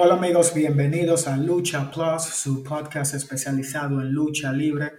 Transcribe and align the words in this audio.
Hola 0.00 0.14
amigos, 0.14 0.54
bienvenidos 0.54 1.26
a 1.26 1.36
Lucha 1.36 1.90
Plus, 1.90 2.22
su 2.22 2.62
podcast 2.62 3.14
especializado 3.14 4.00
en 4.00 4.12
lucha 4.12 4.52
libre. 4.52 4.92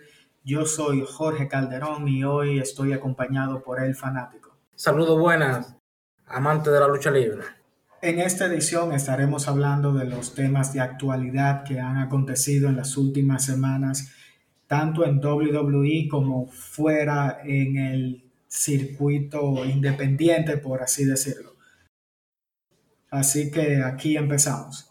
Yo 0.44 0.66
soy 0.66 1.06
Jorge 1.08 1.48
Calderón 1.48 2.10
y 2.10 2.26
hoy 2.26 2.60
estoy 2.60 2.92
acompañado 2.92 3.64
por 3.64 3.82
El 3.82 3.96
Fanático. 3.96 4.58
Saludos 4.76 5.18
buenas, 5.18 5.74
amante 6.26 6.70
de 6.70 6.82
la 6.82 6.90
lucha 6.90 7.12
libre. 7.12 7.46
En 8.02 8.20
esta 8.20 8.48
edición 8.48 8.92
estaremos 8.92 9.48
hablando 9.48 9.94
de 9.94 10.04
los 10.04 10.36
temas 10.36 10.74
de 10.74 10.82
actualidad 10.82 11.64
que 11.64 11.80
han 11.80 11.96
acontecido 11.96 12.68
en 12.68 12.76
las 12.76 12.98
últimas 12.98 13.46
semanas, 13.46 14.12
tanto 14.68 15.06
en 15.06 15.26
WWE 15.26 16.10
como 16.12 16.48
fuera 16.48 17.40
en 17.46 17.78
el 17.78 18.30
circuito 18.50 19.64
independiente, 19.64 20.58
por 20.58 20.84
así 20.84 21.06
decirlo. 21.06 21.54
Así 23.10 23.50
que 23.50 23.82
aquí 23.82 24.18
empezamos. 24.18 24.89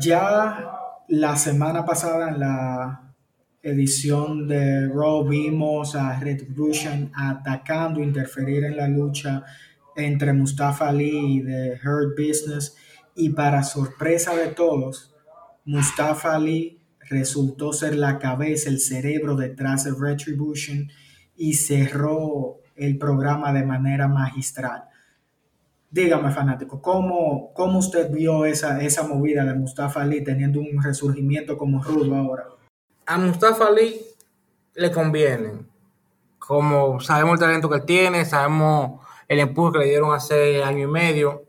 Ya 0.00 0.78
la 1.08 1.36
semana 1.36 1.84
pasada 1.84 2.30
en 2.30 2.40
la 2.40 3.14
edición 3.62 4.48
de 4.48 4.88
Raw 4.88 5.28
vimos 5.28 5.94
a 5.94 6.18
Retribution 6.18 7.12
atacando, 7.14 8.02
interferir 8.02 8.64
en 8.64 8.76
la 8.76 8.88
lucha 8.88 9.44
entre 9.94 10.32
Mustafa 10.32 10.88
Ali 10.88 11.36
y 11.36 11.44
The 11.44 11.80
Hurt 11.84 12.16
Business 12.16 12.76
y 13.14 13.30
para 13.30 13.62
sorpresa 13.62 14.34
de 14.34 14.48
todos, 14.48 15.14
Mustafa 15.66 16.34
Ali 16.34 16.80
resultó 17.10 17.74
ser 17.74 17.94
la 17.94 18.18
cabeza, 18.18 18.70
el 18.70 18.80
cerebro 18.80 19.36
detrás 19.36 19.84
de 19.84 19.92
Retribution 19.92 20.88
y 21.36 21.54
cerró 21.54 22.60
el 22.74 22.96
programa 22.96 23.52
de 23.52 23.64
manera 23.64 24.08
magistral. 24.08 24.84
Dígame, 25.92 26.30
fanático, 26.30 26.80
¿cómo, 26.80 27.52
cómo 27.52 27.78
usted 27.78 28.10
vio 28.10 28.46
esa, 28.46 28.80
esa 28.82 29.02
movida 29.02 29.44
de 29.44 29.52
Mustafa 29.52 30.00
Ali 30.00 30.24
teniendo 30.24 30.58
un 30.58 30.82
resurgimiento 30.82 31.58
como 31.58 31.82
rudo 31.82 32.16
ahora? 32.16 32.46
A 33.04 33.18
Mustafa 33.18 33.66
Ali 33.66 34.00
le 34.74 34.90
conviene. 34.90 35.66
Como 36.38 36.98
sabemos 36.98 37.34
el 37.34 37.40
talento 37.40 37.68
que 37.68 37.80
tiene, 37.80 38.24
sabemos 38.24 39.06
el 39.28 39.40
empuje 39.40 39.72
que 39.72 39.78
le 39.80 39.90
dieron 39.90 40.14
hace 40.14 40.64
año 40.64 40.88
y 40.88 40.90
medio. 40.90 41.44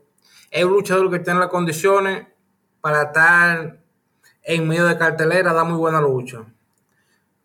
Es 0.50 0.62
un 0.62 0.72
luchador 0.72 1.10
que 1.10 1.20
tiene 1.20 1.40
las 1.40 1.48
condiciones 1.48 2.26
para 2.82 3.04
estar 3.04 3.78
en 4.42 4.68
medio 4.68 4.84
de 4.84 4.98
cartelera, 4.98 5.54
da 5.54 5.64
muy 5.64 5.78
buena 5.78 6.02
lucha. 6.02 6.44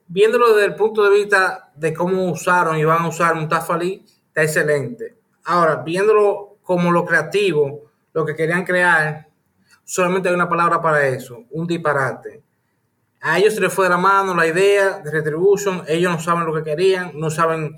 Viéndolo 0.05 0.53
desde 0.53 0.65
el 0.65 0.75
punto 0.75 1.09
de 1.09 1.17
vista 1.17 1.71
de 1.75 1.93
cómo 1.93 2.29
usaron 2.29 2.77
y 2.77 2.83
van 2.83 3.03
a 3.03 3.07
usar 3.07 3.35
Mustafa 3.35 3.75
Ali, 3.75 4.05
está 4.27 4.43
excelente. 4.43 5.15
Ahora, 5.45 5.77
viéndolo 5.77 6.48
como 6.69 6.91
lo 6.91 7.03
creativo, 7.03 7.89
lo 8.13 8.23
que 8.23 8.35
querían 8.35 8.63
crear, 8.63 9.27
solamente 9.83 10.29
hay 10.29 10.35
una 10.35 10.47
palabra 10.47 10.79
para 10.79 11.07
eso, 11.07 11.45
un 11.49 11.65
disparate. 11.65 12.43
A 13.21 13.39
ellos 13.39 13.55
se 13.55 13.59
les 13.59 13.73
fue 13.73 13.85
de 13.85 13.89
la 13.89 13.97
mano 13.97 14.35
la 14.35 14.45
idea 14.45 14.99
de 14.99 15.09
Retribution, 15.09 15.81
ellos 15.87 16.11
no 16.11 16.19
saben 16.19 16.45
lo 16.45 16.53
que 16.53 16.61
querían, 16.61 17.13
no 17.15 17.31
saben, 17.31 17.75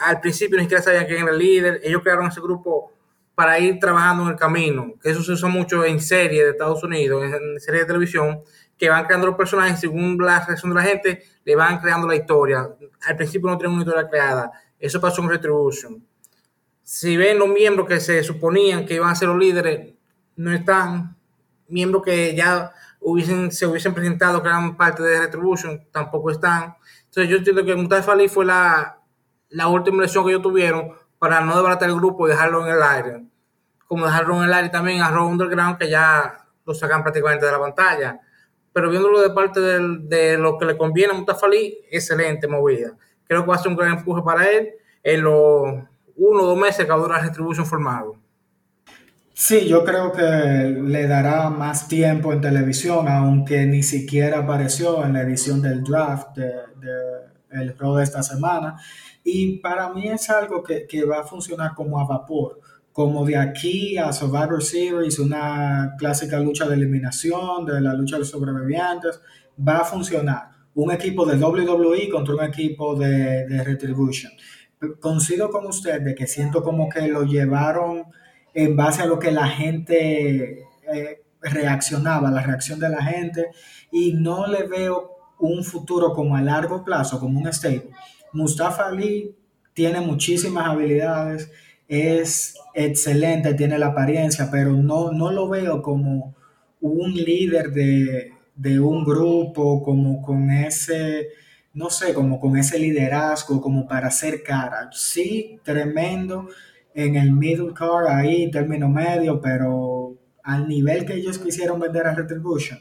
al 0.00 0.20
principio 0.20 0.56
ni 0.56 0.62
siquiera 0.62 0.82
sabían 0.82 1.04
quién 1.04 1.24
era 1.24 1.32
el 1.32 1.38
líder, 1.38 1.80
ellos 1.84 2.00
crearon 2.02 2.28
ese 2.28 2.40
grupo 2.40 2.94
para 3.34 3.58
ir 3.58 3.78
trabajando 3.78 4.22
en 4.22 4.30
el 4.30 4.36
camino, 4.36 4.94
que 5.02 5.10
eso 5.10 5.22
se 5.22 5.32
usa 5.32 5.50
mucho 5.50 5.84
en 5.84 6.00
series 6.00 6.44
de 6.44 6.50
Estados 6.52 6.82
Unidos, 6.82 7.24
en 7.24 7.60
series 7.60 7.82
de 7.82 7.86
televisión, 7.86 8.40
que 8.78 8.88
van 8.88 9.04
creando 9.04 9.26
los 9.26 9.36
personajes 9.36 9.80
según 9.80 10.16
la 10.16 10.42
reacción 10.46 10.70
de 10.72 10.76
la 10.76 10.82
gente, 10.82 11.22
le 11.44 11.56
van 11.56 11.78
creando 11.78 12.08
la 12.08 12.16
historia. 12.16 12.70
Al 13.02 13.16
principio 13.18 13.50
no 13.50 13.58
tienen 13.58 13.74
una 13.74 13.84
historia 13.84 14.08
creada, 14.08 14.50
eso 14.78 14.98
pasó 14.98 15.20
en 15.20 15.28
Retribution 15.28 16.13
si 16.84 17.16
ven 17.16 17.38
los 17.38 17.48
miembros 17.48 17.88
que 17.88 17.98
se 17.98 18.22
suponían 18.22 18.84
que 18.84 18.94
iban 18.94 19.10
a 19.10 19.14
ser 19.16 19.28
los 19.28 19.38
líderes, 19.38 19.94
no 20.36 20.52
están, 20.52 21.16
miembros 21.66 22.02
que 22.02 22.36
ya 22.36 22.72
hubiesen, 23.00 23.50
se 23.50 23.66
hubiesen 23.66 23.94
presentado 23.94 24.42
que 24.42 24.48
eran 24.48 24.76
parte 24.76 25.02
de 25.02 25.18
Retribution, 25.18 25.86
tampoco 25.90 26.30
están. 26.30 26.76
Entonces 27.06 27.28
yo 27.28 27.38
entiendo 27.38 27.64
que 27.64 27.74
Mustafa 27.74 28.12
Ali 28.12 28.28
fue 28.28 28.44
la, 28.44 28.98
la 29.48 29.68
última 29.68 29.98
elección 29.98 30.24
que 30.24 30.32
ellos 30.32 30.42
tuvieron 30.42 30.92
para 31.18 31.40
no 31.40 31.54
desbaratar 31.54 31.88
el 31.88 31.96
grupo 31.96 32.26
y 32.26 32.30
dejarlo 32.30 32.66
en 32.66 32.74
el 32.74 32.82
aire. 32.82 33.24
Como 33.88 34.04
dejarlo 34.04 34.36
en 34.36 34.44
el 34.44 34.52
aire 34.52 34.68
también 34.68 35.00
a 35.00 35.10
Raw 35.10 35.26
Underground, 35.26 35.78
que 35.78 35.88
ya 35.88 36.46
lo 36.66 36.74
sacan 36.74 37.02
prácticamente 37.02 37.46
de 37.46 37.52
la 37.52 37.60
pantalla. 37.60 38.20
Pero 38.74 38.90
viéndolo 38.90 39.22
de 39.22 39.30
parte 39.30 39.60
de 39.60 40.36
lo 40.36 40.58
que 40.58 40.66
le 40.66 40.76
conviene 40.76 41.12
a 41.12 41.16
Mustafa 41.16 41.46
Ali, 41.46 41.78
excelente 41.90 42.46
movida. 42.46 42.92
Creo 43.26 43.42
que 43.42 43.48
va 43.48 43.54
a 43.54 43.58
ser 43.58 43.68
un 43.68 43.76
gran 43.76 43.98
empuje 43.98 44.22
para 44.22 44.50
él 44.50 44.74
en 45.02 45.22
los 45.22 45.84
uno 46.16 46.42
o 46.42 46.46
dos 46.46 46.58
meses 46.58 46.86
que 46.86 46.92
va 46.92 47.16
a 47.16 47.22
Retribution 47.22 47.66
formado. 47.66 48.16
Sí, 49.36 49.66
yo 49.66 49.84
creo 49.84 50.12
que 50.12 50.22
le 50.22 51.08
dará 51.08 51.50
más 51.50 51.88
tiempo 51.88 52.32
en 52.32 52.40
televisión, 52.40 53.08
aunque 53.08 53.66
ni 53.66 53.82
siquiera 53.82 54.38
apareció 54.38 55.04
en 55.04 55.14
la 55.14 55.22
edición 55.22 55.60
del 55.60 55.82
draft 55.82 56.36
de, 56.36 56.52
el 57.50 57.76
Raw 57.76 57.96
de 57.96 58.04
esta 58.04 58.22
semana. 58.22 58.76
Y 59.24 59.58
para 59.58 59.92
mí 59.92 60.06
es 60.06 60.30
algo 60.30 60.62
que, 60.62 60.86
que, 60.86 61.04
va 61.04 61.20
a 61.20 61.24
funcionar 61.24 61.74
como 61.74 61.98
a 61.98 62.06
vapor, 62.06 62.60
como 62.92 63.24
de 63.24 63.36
aquí 63.36 63.98
a 63.98 64.12
Survivor 64.12 64.62
Series, 64.62 65.18
una 65.18 65.96
clásica 65.98 66.38
lucha 66.38 66.68
de 66.68 66.76
eliminación, 66.76 67.66
de 67.66 67.80
la 67.80 67.92
lucha 67.94 68.16
de 68.16 68.20
los 68.20 68.30
sobrevivientes, 68.30 69.20
va 69.58 69.78
a 69.78 69.84
funcionar. 69.84 70.50
Un 70.76 70.92
equipo 70.92 71.26
de 71.26 71.36
WWE 71.36 72.08
contra 72.08 72.34
un 72.34 72.44
equipo 72.44 72.94
de, 72.94 73.46
de 73.46 73.64
Retribution 73.64 74.30
coincido 75.00 75.50
con 75.50 75.66
usted 75.66 76.00
de 76.00 76.14
que 76.14 76.26
siento 76.26 76.62
como 76.62 76.88
que 76.88 77.08
lo 77.08 77.24
llevaron 77.24 78.04
en 78.54 78.76
base 78.76 79.02
a 79.02 79.06
lo 79.06 79.18
que 79.18 79.30
la 79.30 79.48
gente 79.48 80.64
eh, 80.92 81.22
reaccionaba, 81.40 82.30
la 82.30 82.42
reacción 82.42 82.78
de 82.78 82.88
la 82.88 83.02
gente, 83.02 83.46
y 83.90 84.12
no 84.12 84.46
le 84.46 84.66
veo 84.66 85.10
un 85.38 85.64
futuro 85.64 86.12
como 86.12 86.36
a 86.36 86.42
largo 86.42 86.84
plazo, 86.84 87.20
como 87.20 87.40
un 87.40 87.52
stable. 87.52 87.90
Mustafa 88.32 88.88
Ali 88.88 89.34
tiene 89.72 90.00
muchísimas 90.00 90.68
habilidades, 90.68 91.50
es 91.88 92.54
excelente, 92.74 93.54
tiene 93.54 93.78
la 93.78 93.88
apariencia, 93.88 94.48
pero 94.50 94.72
no, 94.72 95.12
no 95.12 95.30
lo 95.30 95.48
veo 95.48 95.82
como 95.82 96.34
un 96.80 97.14
líder 97.14 97.72
de, 97.72 98.32
de 98.54 98.80
un 98.80 99.04
grupo, 99.04 99.82
como 99.82 100.22
con 100.22 100.50
ese 100.50 101.28
no 101.74 101.90
sé, 101.90 102.14
como 102.14 102.40
con 102.40 102.56
ese 102.56 102.78
liderazgo, 102.78 103.60
como 103.60 103.86
para 103.86 104.06
hacer 104.06 104.42
cara. 104.42 104.88
Sí, 104.92 105.60
tremendo 105.64 106.48
en 106.94 107.16
el 107.16 107.32
middle 107.32 107.74
card, 107.74 108.06
ahí, 108.06 108.50
término 108.50 108.88
medio, 108.88 109.40
pero 109.40 110.16
al 110.44 110.68
nivel 110.68 111.04
que 111.04 111.14
ellos 111.14 111.38
quisieron 111.38 111.80
vender 111.80 112.06
a 112.06 112.14
Retribution, 112.14 112.78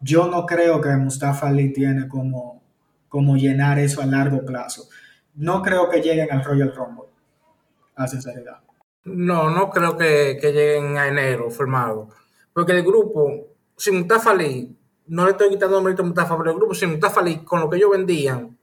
yo 0.00 0.26
no 0.26 0.44
creo 0.44 0.80
que 0.80 0.88
Mustafa 0.96 1.48
Ali 1.48 1.72
tiene 1.72 2.08
como, 2.08 2.60
como 3.08 3.36
llenar 3.36 3.78
eso 3.78 4.02
a 4.02 4.06
largo 4.06 4.44
plazo. 4.44 4.88
No 5.34 5.62
creo 5.62 5.88
que 5.88 6.02
lleguen 6.02 6.32
al 6.32 6.44
Royal 6.44 6.74
Rumble, 6.74 7.06
a 7.94 8.08
sinceridad. 8.08 8.58
No, 9.04 9.50
no 9.50 9.70
creo 9.70 9.96
que, 9.96 10.38
que 10.40 10.52
lleguen 10.52 10.98
a 10.98 11.06
enero 11.06 11.48
formado, 11.50 12.08
porque 12.52 12.72
el 12.72 12.82
grupo, 12.82 13.54
si 13.76 13.92
Mustafa 13.92 14.32
Ali 14.32 14.76
no 15.12 15.26
le 15.26 15.32
estoy 15.32 15.50
quitando 15.50 15.76
el 15.76 15.84
mérito 15.84 16.02
a 16.02 16.06
Mustafa, 16.06 16.38
pero 16.38 16.52
el 16.52 16.56
grupo 16.56 16.74
sin 16.74 16.92
Mustafa 16.92 17.22
con 17.44 17.60
lo 17.60 17.68
que 17.68 17.76
ellos 17.76 17.90
vendían, 17.90 18.56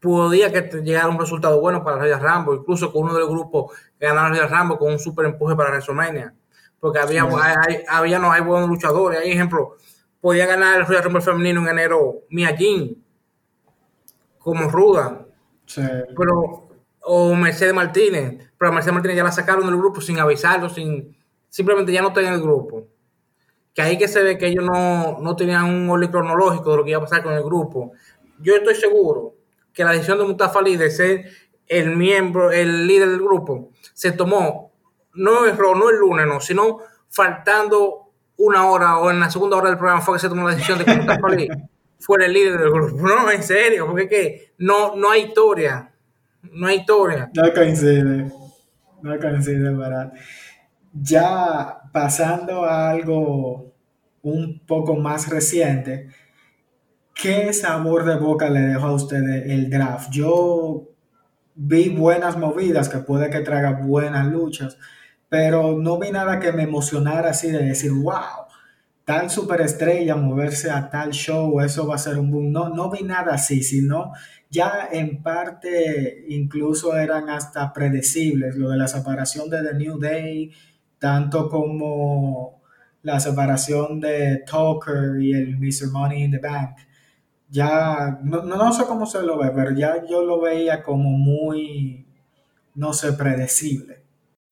podía 0.00 0.50
que 0.50 0.62
llegara 0.82 1.08
un 1.08 1.18
resultado 1.18 1.60
bueno 1.60 1.84
para 1.84 1.96
Royal 1.96 2.20
Rambo, 2.20 2.54
incluso 2.56 2.92
con 2.92 3.04
uno 3.04 3.14
de 3.14 3.20
los 3.20 3.28
grupos 3.28 3.72
que 3.96 4.04
ganaron 4.04 4.32
Royal 4.32 4.50
Rambo 4.50 4.76
con 4.76 4.90
un 4.90 4.98
super 4.98 5.26
empuje 5.26 5.54
para 5.54 5.70
WrestleMania. 5.70 6.34
Porque 6.80 6.98
había, 6.98 7.22
hay, 7.22 7.84
había 7.88 8.18
no 8.18 8.32
hay 8.32 8.40
buenos 8.42 8.68
luchadores. 8.68 9.20
Hay 9.20 9.30
ejemplo, 9.30 9.76
podía 10.20 10.44
ganar 10.46 10.80
el 10.80 10.86
Royal 10.86 11.04
Rumble 11.04 11.22
femenino 11.22 11.60
en 11.60 11.68
enero 11.68 12.24
Mia 12.30 12.56
Jin 12.56 13.04
como 14.40 14.68
ruda. 14.68 15.24
Pero, 15.72 16.68
o 17.02 17.34
Mercedes 17.36 17.74
Martínez. 17.74 18.50
Pero 18.58 18.70
a 18.72 18.74
Mercedes 18.74 18.94
Martínez 18.94 19.16
ya 19.18 19.22
la 19.22 19.30
sacaron 19.30 19.66
del 19.66 19.76
grupo 19.76 20.00
sin 20.00 20.18
avisarlo, 20.18 20.68
sin 20.68 21.16
simplemente 21.48 21.92
ya 21.92 22.02
no 22.02 22.08
está 22.08 22.22
en 22.22 22.32
el 22.32 22.42
grupo 22.42 22.88
que 23.74 23.82
ahí 23.82 23.98
que 23.98 24.08
se 24.08 24.22
ve 24.22 24.38
que 24.38 24.48
ellos 24.48 24.64
no, 24.64 25.36
tenían 25.36 25.64
un 25.64 25.88
orden 25.90 26.10
cronológico 26.10 26.70
de 26.70 26.76
lo 26.76 26.84
que 26.84 26.90
iba 26.90 26.98
a 26.98 27.02
pasar 27.02 27.22
con 27.22 27.32
el 27.32 27.42
grupo. 27.42 27.92
Yo 28.38 28.56
estoy 28.56 28.74
seguro 28.74 29.34
que 29.72 29.84
la 29.84 29.92
decisión 29.92 30.18
de 30.18 30.24
Mustafa 30.24 30.58
Ali 30.58 30.76
de 30.76 30.90
ser 30.90 31.24
el 31.66 31.96
miembro, 31.96 32.50
el 32.50 32.86
líder 32.86 33.10
del 33.10 33.20
grupo, 33.20 33.70
se 33.94 34.12
tomó 34.12 34.72
no 35.14 35.44
el, 35.44 35.56
no 35.56 35.90
el 35.90 35.96
lunes, 35.96 36.26
no, 36.26 36.40
sino 36.40 36.78
faltando 37.08 38.12
una 38.36 38.68
hora 38.68 38.98
o 38.98 39.10
en 39.10 39.20
la 39.20 39.30
segunda 39.30 39.56
hora 39.56 39.68
del 39.68 39.78
programa 39.78 40.00
fue 40.00 40.14
que 40.14 40.20
se 40.20 40.28
tomó 40.28 40.48
la 40.48 40.54
decisión 40.54 40.78
de 40.78 40.84
que 40.84 40.96
Mustafa 40.96 41.26
Ali 41.28 41.48
fuera 42.00 42.26
el 42.26 42.32
líder 42.32 42.58
del 42.58 42.70
grupo. 42.70 42.96
No, 43.06 43.30
en 43.30 43.42
serio, 43.42 43.86
porque 43.86 44.08
que 44.08 44.52
no, 44.58 44.96
no 44.96 45.10
hay 45.10 45.24
historia. 45.24 45.92
No 46.52 46.66
hay 46.66 46.78
historia. 46.78 47.30
No 47.34 47.52
coincide. 47.52 48.32
No 49.02 49.18
coincide, 49.18 49.74
¿verdad? 49.74 50.12
Ya 50.92 51.82
pasando 51.92 52.64
a 52.64 52.90
algo 52.90 53.72
un 54.22 54.60
poco 54.66 54.96
más 54.96 55.28
reciente, 55.28 56.08
¿qué 57.14 57.52
sabor 57.52 58.04
de 58.04 58.16
boca 58.16 58.48
le 58.50 58.60
dejó 58.60 58.86
a 58.86 58.94
usted 58.94 59.22
el 59.50 59.70
draft? 59.70 60.10
Yo 60.10 60.88
vi 61.54 61.90
buenas 61.90 62.36
movidas 62.38 62.88
que 62.88 62.98
puede 62.98 63.30
que 63.30 63.40
traiga 63.40 63.72
buenas 63.72 64.26
luchas, 64.26 64.78
pero 65.28 65.76
no 65.78 65.98
vi 65.98 66.10
nada 66.10 66.40
que 66.40 66.52
me 66.52 66.64
emocionara 66.64 67.30
así 67.30 67.50
de 67.50 67.64
decir, 67.64 67.92
wow, 67.92 68.46
tal 69.04 69.30
superestrella 69.30 70.16
moverse 70.16 70.70
a 70.70 70.90
tal 70.90 71.10
show, 71.10 71.60
eso 71.60 71.86
va 71.86 71.96
a 71.96 71.98
ser 71.98 72.18
un 72.18 72.30
boom. 72.30 72.52
No, 72.52 72.68
no 72.70 72.90
vi 72.90 73.02
nada 73.04 73.34
así, 73.34 73.62
sino 73.62 74.12
ya 74.50 74.88
en 74.90 75.22
parte 75.22 76.24
incluso 76.28 76.96
eran 76.96 77.28
hasta 77.30 77.72
predecibles, 77.72 78.56
lo 78.56 78.70
de 78.70 78.78
la 78.78 78.88
separación 78.88 79.50
de 79.50 79.62
The 79.62 79.74
New 79.74 79.98
Day, 79.98 80.52
tanto 81.00 81.48
como 81.48 82.60
la 83.02 83.18
separación 83.18 83.98
de 83.98 84.44
Tucker 84.46 85.20
y 85.20 85.32
el 85.32 85.58
Mr. 85.58 85.90
Money 85.90 86.24
in 86.24 86.30
the 86.32 86.38
Bank. 86.38 86.76
Ya, 87.48 88.20
no, 88.22 88.42
no 88.42 88.72
sé 88.72 88.84
cómo 88.84 89.06
se 89.06 89.22
lo 89.22 89.38
ve, 89.38 89.50
pero 89.52 89.72
ya 89.72 90.06
yo 90.08 90.22
lo 90.22 90.40
veía 90.40 90.84
como 90.84 91.10
muy, 91.10 92.06
no 92.74 92.92
sé, 92.92 93.14
predecible. 93.14 94.04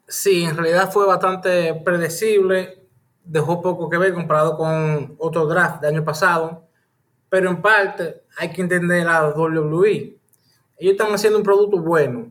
Sí, 0.08 0.42
en 0.44 0.56
realidad 0.56 0.90
fue 0.90 1.06
bastante 1.06 1.74
predecible, 1.84 2.82
dejó 3.22 3.60
poco 3.60 3.88
que 3.90 3.98
ver 3.98 4.14
comparado 4.14 4.56
con 4.56 5.14
otro 5.18 5.46
draft 5.46 5.82
del 5.82 5.94
año 5.94 6.04
pasado, 6.04 6.66
pero 7.28 7.50
en 7.50 7.60
parte 7.60 8.22
hay 8.38 8.50
que 8.50 8.62
entender 8.62 9.06
a 9.06 9.28
WWE. 9.28 10.18
Ellos 10.78 10.92
están 10.92 11.12
haciendo 11.12 11.38
un 11.38 11.44
producto 11.44 11.80
bueno, 11.82 12.30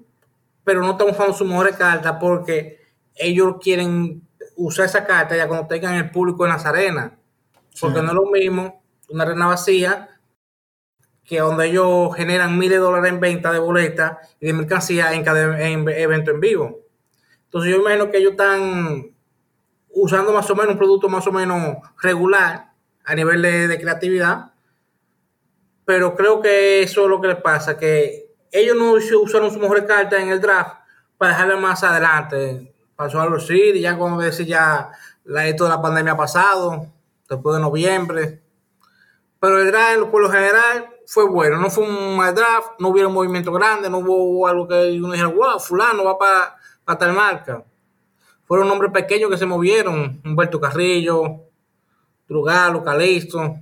pero 0.63 0.81
no 0.81 0.91
están 0.91 1.09
usando 1.09 1.33
su 1.33 1.45
mejor 1.45 1.77
carta 1.77 2.17
porque 2.17 2.76
ellos 3.19 3.55
quieren 3.61 4.21
usar 4.55 4.85
esa 4.85 5.05
carta 5.05 5.35
ya 5.35 5.47
cuando 5.47 5.67
tengan 5.67 5.95
el 5.95 6.11
público 6.11 6.45
en 6.45 6.51
las 6.51 6.65
arenas. 6.65 7.13
Porque 7.79 8.01
no 8.01 8.07
es 8.07 8.13
lo 8.13 8.25
mismo 8.25 8.81
una 9.09 9.23
arena 9.23 9.47
vacía 9.47 10.09
que 11.23 11.39
donde 11.39 11.67
ellos 11.67 12.15
generan 12.15 12.57
miles 12.57 12.77
de 12.77 12.83
dólares 12.83 13.11
en 13.11 13.19
venta 13.19 13.51
de 13.51 13.59
boletas 13.59 14.17
y 14.39 14.47
de 14.47 14.53
mercancía 14.53 15.13
en 15.13 15.23
cada 15.23 15.61
evento 15.61 16.31
en 16.31 16.39
vivo. 16.39 16.79
Entonces 17.45 17.71
yo 17.71 17.81
imagino 17.81 18.09
que 18.09 18.17
ellos 18.17 18.31
están 18.31 19.15
usando 19.89 20.33
más 20.33 20.49
o 20.49 20.55
menos 20.55 20.71
un 20.71 20.77
producto 20.77 21.09
más 21.09 21.27
o 21.27 21.31
menos 21.31 21.77
regular 22.01 22.71
a 23.03 23.15
nivel 23.15 23.41
de 23.41 23.79
creatividad 23.79 24.51
pero 25.87 26.17
creo 26.17 26.41
que 26.41 26.83
eso 26.83 27.05
es 27.05 27.09
lo 27.09 27.21
que 27.21 27.29
les 27.29 27.41
pasa, 27.41 27.77
que 27.77 28.35
ellos 28.51 28.75
no 28.75 28.91
usaron 29.21 29.49
su 29.49 29.57
mejor 29.57 29.85
carta 29.85 30.21
en 30.21 30.27
el 30.27 30.41
draft 30.41 30.81
para 31.17 31.31
dejarla 31.31 31.55
más 31.55 31.81
adelante. 31.81 32.75
Pasó 32.97 33.21
a 33.21 33.25
los 33.27 33.49
y 33.49 33.79
ya 33.79 33.97
como 33.97 34.19
decir 34.19 34.45
ya 34.45 34.91
la, 35.23 35.47
esto 35.47 35.63
de 35.63 35.69
la 35.69 35.81
pandemia 35.81 36.11
ha 36.11 36.17
pasado, 36.17 36.87
después 37.29 37.55
de 37.55 37.61
noviembre. 37.61 38.41
Pero 39.39 39.61
el 39.61 39.67
draft, 39.67 40.11
por 40.11 40.21
lo 40.21 40.29
general, 40.29 40.89
fue 41.05 41.25
bueno. 41.29 41.57
No 41.57 41.69
fue 41.69 41.87
un 41.87 42.17
mal 42.17 42.35
draft, 42.35 42.71
no 42.79 42.89
hubo 42.89 43.07
un 43.07 43.13
movimiento 43.13 43.53
grande, 43.53 43.89
no 43.89 43.99
hubo 43.99 44.45
algo 44.47 44.67
que 44.67 44.99
uno 44.99 45.13
dijera, 45.13 45.29
wow, 45.29 45.59
fulano 45.59 46.03
va 46.03 46.17
para, 46.17 46.57
para 46.83 46.99
tal 46.99 47.13
marca. 47.13 47.63
Fueron 48.45 48.67
nombres 48.67 48.91
pequeños 48.91 49.29
que 49.29 49.37
se 49.37 49.45
movieron, 49.45 50.21
Humberto 50.25 50.59
Carrillo, 50.59 51.43
Drugalo, 52.27 52.83
Calisto 52.83 53.61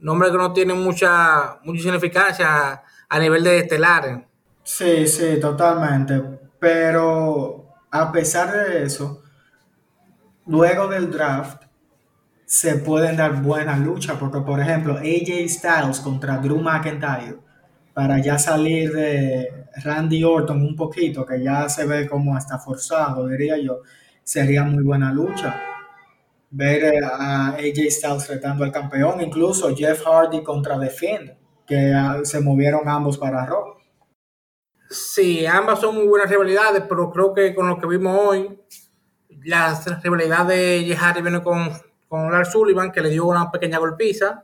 nombre 0.00 0.30
que 0.30 0.36
no 0.36 0.52
tiene 0.52 0.74
mucha, 0.74 1.58
mucha 1.62 1.82
significancia 1.82 2.82
a 3.08 3.18
nivel 3.18 3.44
de 3.44 3.58
estelares. 3.58 4.18
Sí, 4.62 5.06
sí, 5.06 5.38
totalmente. 5.40 6.22
Pero 6.58 7.69
a 7.90 8.12
pesar 8.12 8.52
de 8.52 8.84
eso, 8.84 9.22
luego 10.46 10.88
del 10.88 11.10
draft 11.10 11.64
se 12.44 12.76
pueden 12.76 13.16
dar 13.16 13.42
buenas 13.42 13.78
luchas, 13.80 14.16
porque 14.18 14.40
por 14.40 14.60
ejemplo, 14.60 14.96
AJ 14.96 15.48
Styles 15.48 16.00
contra 16.00 16.38
Drew 16.38 16.60
McIntyre, 16.60 17.38
para 17.94 18.18
ya 18.18 18.38
salir 18.38 18.92
de 18.92 19.66
Randy 19.84 20.24
Orton 20.24 20.62
un 20.62 20.74
poquito, 20.76 21.24
que 21.24 21.42
ya 21.42 21.68
se 21.68 21.86
ve 21.86 22.08
como 22.08 22.36
hasta 22.36 22.58
forzado, 22.58 23.28
diría 23.28 23.56
yo, 23.58 23.82
sería 24.22 24.64
muy 24.64 24.82
buena 24.82 25.12
lucha 25.12 25.60
ver 26.50 27.04
a 27.04 27.50
AJ 27.50 27.90
Styles 27.90 28.28
retando 28.28 28.64
al 28.64 28.72
campeón, 28.72 29.20
incluso 29.20 29.74
Jeff 29.74 30.04
Hardy 30.04 30.42
contra 30.42 30.78
The 30.78 30.90
Fiend, 30.90 31.32
que 31.66 31.92
ah, 31.94 32.20
se 32.24 32.40
movieron 32.40 32.88
ambos 32.88 33.16
para 33.16 33.46
Raw. 33.46 33.76
Sí, 34.90 35.46
ambas 35.46 35.80
son 35.80 35.94
muy 35.94 36.08
buenas 36.08 36.28
rivalidades, 36.28 36.82
pero 36.88 37.12
creo 37.12 37.32
que 37.32 37.54
con 37.54 37.68
lo 37.68 37.78
que 37.78 37.86
vimos 37.86 38.18
hoy, 38.20 38.60
la 39.44 39.80
rivalidad 40.02 40.44
de 40.46 40.84
Jeff 40.84 40.98
Hardy 40.98 41.22
viene 41.22 41.40
con, 41.44 41.70
con 42.08 42.32
Lars 42.32 42.50
Sullivan, 42.50 42.90
que 42.90 43.00
le 43.00 43.10
dio 43.10 43.26
una 43.26 43.52
pequeña 43.52 43.78
golpiza, 43.78 44.42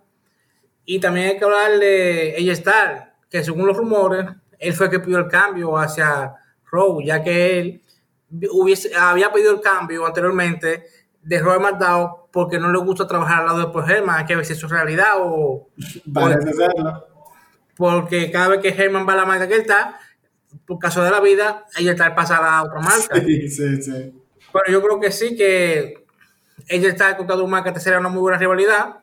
y 0.85 1.01
también 1.01 1.31
hay 1.31 1.39
que 1.39 1.45
hablar 1.45 1.79
de 1.81 2.37
AJ 2.39 2.57
Styles, 2.59 3.03
que 3.29 3.43
según 3.43 3.67
los 3.67 3.77
rumores, 3.77 4.25
él 4.61 4.73
fue 4.73 4.87
el 4.87 4.93
que 4.93 5.01
pidió 5.01 5.19
el 5.19 5.27
cambio 5.27 5.77
hacia 5.77 6.35
Raw, 6.71 7.01
ya 7.03 7.25
que 7.25 7.59
él 7.59 7.83
hubiese, 8.53 8.95
había 8.95 9.33
pedido 9.33 9.53
el 9.53 9.61
cambio 9.61 10.07
anteriormente 10.07 10.85
de 11.23 11.41
Robert 11.41 11.61
McDowell 11.61 12.11
porque 12.31 12.61
no 12.61 12.71
le 12.71 12.79
gusta 12.79 13.07
trabajar 13.09 13.41
al 13.41 13.47
lado 13.47 13.59
de 13.67 13.73
Paul 13.73 13.91
Herman, 13.91 14.21
hay 14.21 14.27
que 14.27 14.37
ver 14.37 14.45
si 14.47 14.53
eso 14.53 14.67
es 14.67 14.73
realidad 14.73 15.15
o... 15.17 15.71
Parece 16.15 16.53
Porque 17.77 18.31
cada 18.31 18.49
vez 18.49 18.61
que 18.61 18.69
Herman 18.69 19.09
va 19.09 19.15
a 19.15 19.17
la 19.17 19.27
marca 19.27 19.49
que 19.49 19.55
él 19.55 19.63
está, 19.63 19.99
por 20.67 20.79
caso 20.79 21.03
de 21.03 21.11
la 21.11 21.21
vida, 21.21 21.65
ella 21.79 21.93
está 21.93 22.15
pasa 22.15 22.37
a 22.37 22.63
otra 22.63 22.81
marca. 22.81 23.21
Sí, 23.21 23.49
sí, 23.49 23.83
sí. 23.83 24.23
Pero 24.53 24.65
yo 24.71 24.83
creo 24.83 25.01
que 25.01 25.11
sí, 25.11 25.37
que 25.37 26.07
ella 26.69 26.89
está 26.89 27.17
contra 27.17 27.37
Drew 27.37 27.49
McIntyre 27.49 27.81
sería 27.81 27.99
una 27.99 28.09
muy 28.09 28.21
buena 28.21 28.39
rivalidad. 28.39 28.97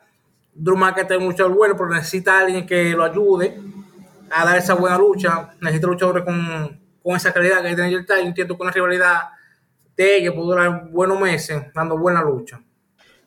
Drew 0.54 0.78
McIntyre 0.78 1.18
es 1.18 1.24
mucho 1.24 1.50
bueno, 1.50 1.76
pero 1.78 1.90
necesita 1.90 2.38
a 2.38 2.42
alguien 2.42 2.66
que 2.66 2.92
lo 2.92 3.04
ayude 3.04 3.60
a 4.32 4.46
dar 4.46 4.58
esa 4.58 4.74
buena 4.74 4.98
lucha. 4.98 5.54
Necesita 5.62 5.88
luchadores 5.88 6.24
con, 6.24 6.80
con 7.02 7.16
esa 7.16 7.32
calidad 7.34 7.62
que 7.62 7.76
tiene 7.76 7.88
el 7.88 8.06
Yo 8.06 8.16
entiendo 8.16 8.58
que 8.58 8.64
una 8.64 8.72
rivalidad 8.72 9.30
de 9.96 10.22
que 10.22 10.32
pudo 10.32 10.48
durar 10.48 10.90
buenos 10.90 11.20
meses 11.20 11.64
dando 11.74 11.98
buena 11.98 12.22
lucha. 12.22 12.62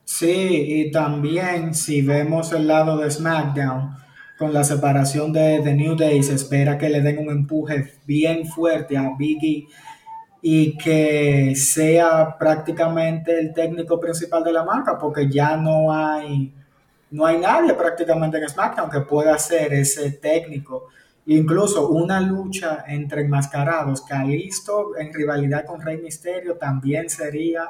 Sí, 0.05 0.29
y 0.29 0.91
también 0.91 1.75
si 1.75 2.03
vemos 2.03 2.53
el 2.53 2.69
lado 2.69 2.97
de 2.97 3.11
SmackDown, 3.11 3.97
con 4.39 4.53
la 4.53 4.65
separación 4.65 5.33
de 5.33 5.61
The 5.63 5.75
New 5.75 5.97
Day, 5.97 6.23
se 6.23 6.35
espera 6.35 6.77
que 6.77 6.89
le 6.89 7.01
den 7.01 7.19
un 7.19 7.31
empuje 7.31 7.95
bien 8.07 8.47
fuerte 8.47 8.97
a 8.97 9.15
Biggie 9.17 9.67
y 10.43 10.77
que 10.77 11.55
sea 11.57 12.37
prácticamente 12.39 13.39
el 13.39 13.53
técnico 13.53 13.99
principal 13.99 14.45
de 14.45 14.53
la 14.53 14.65
marca, 14.65 14.99
porque 14.99 15.29
ya 15.29 15.57
no 15.57 15.93
hay, 15.93 16.53
no 17.11 17.27
hay 17.27 17.39
nadie 17.39 17.75
prácticamente 17.75 18.39
en 18.39 18.49
SmackDown 18.49 18.91
que 18.91 19.01
pueda 19.01 19.37
ser 19.39 19.73
ese 19.73 20.13
técnico 20.13 20.89
Incluso 21.27 21.89
una 21.89 22.21
lucha 22.21 22.85
entre 22.87 23.23
enmascarados, 23.23 24.03
Calisto 24.03 24.97
en 24.97 25.13
rivalidad 25.13 25.67
con 25.67 25.81
Rey 25.81 25.99
Misterio 25.99 26.55
también 26.55 27.11
sería 27.11 27.69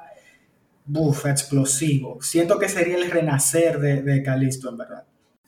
buf, 0.84 1.24
explosivo. 1.24 2.20
Siento 2.20 2.58
que 2.58 2.68
sería 2.68 2.96
el 2.96 3.10
renacer 3.10 3.80
de, 3.80 4.02
de 4.02 4.22
Calisto, 4.22 4.68
en 4.68 4.76
verdad. 4.76 5.04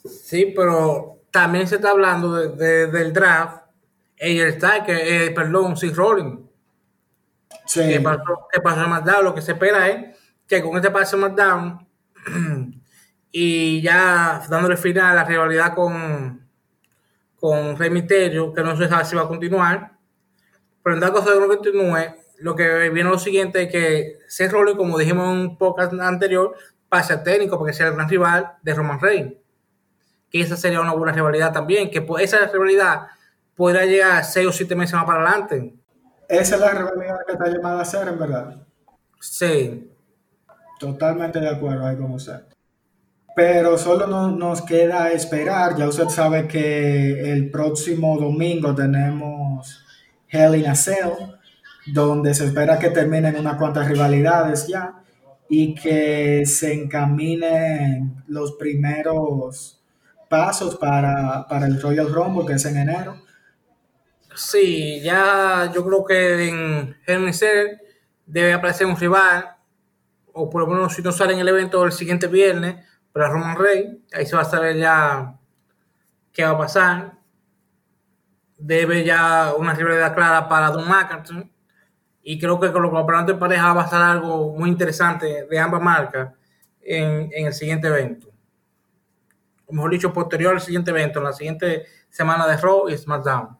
Sí, 0.08 0.52
pero 0.56 1.22
también 1.30 1.66
se 1.66 1.76
está 1.76 1.90
hablando 1.90 2.34
del 2.34 3.12
draft. 3.12 3.62
Está, 4.16 4.82
que, 4.84 5.26
eh, 5.26 5.30
perdón, 5.30 5.76
Six 5.76 5.96
Rolling. 5.96 6.48
Sí. 7.66 7.86
Que 7.86 8.00
pasó, 8.00 8.48
que 8.52 8.60
pasó 8.60 8.84
SmackDown. 8.84 9.24
Lo 9.24 9.34
que 9.34 9.42
se 9.42 9.52
espera 9.52 9.88
es 9.88 10.16
que 10.46 10.62
con 10.62 10.76
este 10.76 10.90
pase 10.90 11.16
SmackDown 11.16 11.86
y 13.32 13.80
ya 13.82 14.42
dándole 14.48 14.76
final 14.76 15.12
a 15.12 15.14
la 15.14 15.24
rivalidad 15.24 15.74
con, 15.74 16.48
con 17.36 17.76
Rey 17.76 17.90
Misterio, 17.90 18.52
que 18.52 18.62
no 18.62 18.76
se 18.76 18.88
sabe 18.88 19.04
si 19.04 19.14
va 19.14 19.22
a 19.22 19.28
continuar. 19.28 19.92
Pero 20.82 20.96
en 20.96 21.00
caso 21.00 21.30
de 21.30 21.34
que 21.34 21.40
no 21.40 21.48
continúe, 21.48 22.14
lo 22.38 22.56
que 22.56 22.88
viene 22.90 23.10
lo 23.10 23.18
siguiente 23.18 23.64
es 23.64 23.70
que 23.70 24.18
Seth 24.28 24.52
Rollins, 24.52 24.78
como 24.78 24.98
dijimos 24.98 25.24
en 25.26 25.40
un 25.40 25.58
podcast 25.58 25.92
anterior, 25.92 26.56
pase 26.88 27.12
a 27.12 27.22
técnico 27.22 27.58
porque 27.58 27.72
sea 27.72 27.88
el 27.88 27.94
gran 27.94 28.08
rival 28.08 28.52
de 28.62 28.74
Roman 28.74 29.00
Reigns. 29.00 29.34
Que 30.30 30.40
esa 30.40 30.56
sería 30.56 30.80
una 30.80 30.92
buena 30.92 31.12
rivalidad 31.12 31.52
también, 31.52 31.90
que 31.90 32.06
esa 32.20 32.47
rivalidad 32.47 33.08
podría 33.54 33.87
llegar 33.87 34.25
seis 34.25 34.47
o 34.47 34.52
siete 34.52 34.75
meses 34.75 34.94
más 34.94 35.04
para 35.04 35.23
adelante. 35.23 35.75
Esa 36.28 36.54
es 36.56 36.61
la 36.61 36.70
rivalidad 36.70 37.18
que 37.26 37.32
está 37.32 37.49
llamada 37.49 37.80
a 37.80 37.85
ser, 37.85 38.08
en 38.08 38.18
verdad. 38.18 38.56
Sí. 39.20 39.90
Totalmente 40.78 41.40
de 41.40 41.49
acuerdo 41.49 41.87
ahí 41.87 41.97
con 41.97 42.12
usted 42.12 42.42
pero 43.38 43.78
solo 43.78 44.32
nos 44.32 44.62
queda 44.62 45.12
esperar. 45.12 45.76
Ya 45.76 45.87
usted 45.87 46.08
sabe 46.08 46.49
que 46.49 47.32
el 47.32 47.52
próximo 47.52 48.18
domingo 48.18 48.75
tenemos 48.75 49.80
Hell 50.28 50.56
in 50.56 50.66
a 50.66 50.75
Cell, 50.75 51.12
donde 51.87 52.35
se 52.35 52.47
espera 52.47 52.80
que 52.80 52.90
terminen 52.90 53.37
unas 53.37 53.56
cuantas 53.56 53.87
rivalidades 53.87 54.66
ya 54.66 55.04
y 55.49 55.73
que 55.76 56.44
se 56.47 56.73
encaminen 56.73 58.25
los 58.26 58.54
primeros 58.54 59.77
pasos 60.28 60.76
para, 60.76 61.47
el 61.66 61.80
Royal 61.80 62.12
Rumble, 62.12 62.47
que 62.47 62.54
es 62.54 62.64
en 62.64 62.76
enero. 62.76 63.16
Sí, 64.35 65.00
ya 65.02 65.70
yo 65.75 65.85
creo 65.85 66.04
que 66.04 66.49
en 66.49 67.35
Cell 67.35 67.78
debe 68.26 68.52
aparecer 68.52 68.87
un 68.87 68.97
rival, 68.97 69.56
o 70.32 70.49
por 70.49 70.62
lo 70.62 70.68
menos 70.68 70.94
si 70.94 71.02
no 71.02 71.11
sale 71.11 71.32
en 71.32 71.40
el 71.40 71.49
evento 71.49 71.85
el 71.85 71.92
siguiente 71.92 72.26
viernes, 72.26 72.76
para 73.12 73.28
Roman 73.30 73.58
Rey, 73.58 74.04
ahí 74.12 74.26
se 74.26 74.37
va 74.37 74.42
a 74.42 74.44
saber 74.44 74.76
ya 74.76 75.35
qué 76.32 76.44
va 76.44 76.50
a 76.50 76.58
pasar. 76.58 77.18
Debe 78.56 79.04
ya 79.04 79.54
una 79.56 79.75
rivalidad 79.75 80.14
clara 80.14 80.49
para 80.49 80.70
Don 80.70 80.88
McIntyre. 80.88 81.50
Y 82.23 82.38
creo 82.38 82.61
que 82.61 82.70
con 82.70 82.82
los 82.82 82.92
campeonatos 82.92 83.35
de 83.35 83.40
pareja 83.40 83.73
va 83.73 83.82
a 83.82 83.88
ser 83.88 84.00
algo 84.00 84.54
muy 84.56 84.68
interesante 84.68 85.47
de 85.49 85.58
ambas 85.58 85.80
marcas 85.80 86.32
en, 86.82 87.30
en 87.32 87.47
el 87.47 87.54
siguiente 87.54 87.88
evento. 87.88 88.28
Mejor 89.70 89.90
dicho, 89.90 90.12
posterior 90.12 90.54
al 90.54 90.60
siguiente 90.60 90.90
evento, 90.90 91.18
en 91.18 91.25
la 91.25 91.32
siguiente 91.32 91.87
semana 92.10 92.46
de 92.46 92.56
Raw 92.56 92.88
y 92.88 92.96
SmackDown. 92.96 93.58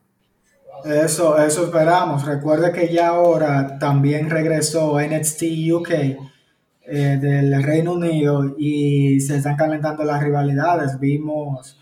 Eso, 0.85 1.37
eso 1.37 1.65
esperamos. 1.65 2.25
Recuerde 2.25 2.71
que 2.71 2.91
ya 2.91 3.09
ahora 3.09 3.77
también 3.79 4.29
regresó 4.29 4.99
NXT 4.99 5.43
UK 5.73 5.89
eh, 5.91 7.17
del 7.21 7.61
Reino 7.61 7.93
Unido 7.93 8.55
y 8.57 9.19
se 9.19 9.37
están 9.37 9.57
calentando 9.57 10.03
las 10.03 10.23
rivalidades. 10.23 10.99
Vimos 10.99 11.77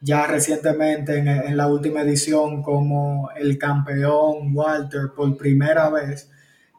ya 0.00 0.26
recientemente 0.26 1.18
en, 1.18 1.28
en, 1.28 1.56
la 1.56 1.66
última 1.66 2.00
edición 2.00 2.62
como 2.62 3.30
el 3.36 3.58
campeón 3.58 4.54
Walter 4.54 5.10
por 5.14 5.36
primera 5.36 5.90
vez 5.90 6.30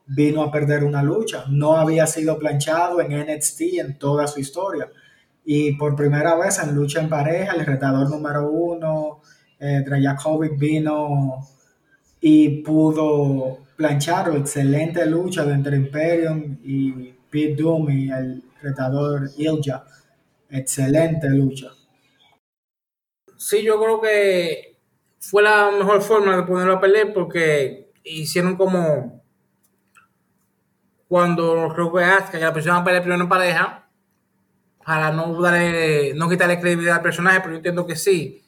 vino 0.07 0.41
a 0.41 0.51
perder 0.51 0.83
una 0.83 1.03
lucha. 1.03 1.45
No 1.49 1.77
había 1.77 2.07
sido 2.07 2.39
planchado 2.39 2.99
en 2.99 3.11
NXT 3.11 3.61
en 3.79 3.99
toda 3.99 4.25
su 4.25 4.39
historia. 4.39 4.89
Y 5.51 5.71
por 5.71 5.95
primera 5.95 6.35
vez 6.35 6.59
en 6.59 6.75
lucha 6.75 7.01
en 7.01 7.09
pareja, 7.09 7.53
el 7.53 7.65
retador 7.65 8.07
número 8.07 8.51
uno, 8.51 9.19
eh, 9.59 9.83
vino 10.59 11.39
y 12.21 12.61
pudo 12.61 13.57
planchar 13.75 14.31
excelente 14.37 15.03
lucha 15.07 15.41
entre 15.51 15.75
Imperium 15.75 16.59
y 16.63 17.15
Pete 17.31 17.63
Doom 17.63 17.89
y 17.89 18.11
el 18.11 18.43
retador 18.61 19.31
Ilja. 19.37 19.83
Excelente 20.51 21.27
lucha. 21.31 21.71
Sí, 23.35 23.63
yo 23.63 23.81
creo 23.81 24.01
que 24.01 24.77
fue 25.19 25.41
la 25.41 25.71
mejor 25.71 26.03
forma 26.03 26.37
de 26.37 26.43
ponerlo 26.43 26.75
a 26.75 26.79
pelear 26.79 27.11
porque 27.11 27.91
hicieron 28.03 28.55
como 28.55 29.23
cuando 31.07 31.73
creo 31.73 31.91
que 31.91 32.05
que 32.29 32.37
la 32.37 32.53
pusieron 32.53 32.81
a 32.81 32.83
pelear 32.83 33.01
primero 33.01 33.23
en 33.23 33.29
pareja 33.29 33.88
para 34.85 35.11
no 35.11 35.39
darle, 35.41 36.13
no 36.15 36.29
quitarle 36.29 36.59
credibilidad 36.59 36.97
al 36.97 37.01
personaje, 37.01 37.39
pero 37.41 37.51
yo 37.51 37.57
entiendo 37.57 37.85
que 37.85 37.95
sí, 37.95 38.43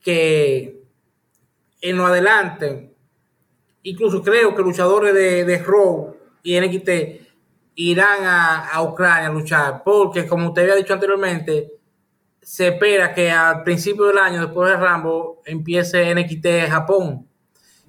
que 0.00 0.82
en 1.80 1.96
lo 1.96 2.06
adelante, 2.06 2.94
incluso 3.82 4.22
creo 4.22 4.54
que 4.54 4.62
luchadores 4.62 5.14
de, 5.14 5.44
de 5.44 5.58
Raw 5.58 6.16
y 6.42 6.58
NXT 6.60 6.88
irán 7.74 8.24
a, 8.24 8.68
a, 8.68 8.82
Ucrania 8.82 9.28
a 9.28 9.32
luchar, 9.32 9.82
porque 9.84 10.26
como 10.26 10.48
usted 10.48 10.62
había 10.62 10.76
dicho 10.76 10.94
anteriormente, 10.94 11.78
se 12.40 12.68
espera 12.68 13.12
que 13.12 13.30
al 13.30 13.62
principio 13.62 14.06
del 14.06 14.18
año, 14.18 14.40
después 14.40 14.70
de 14.70 14.76
Rambo, 14.76 15.42
empiece 15.44 16.14
NXT 16.14 16.70
Japón. 16.70 17.28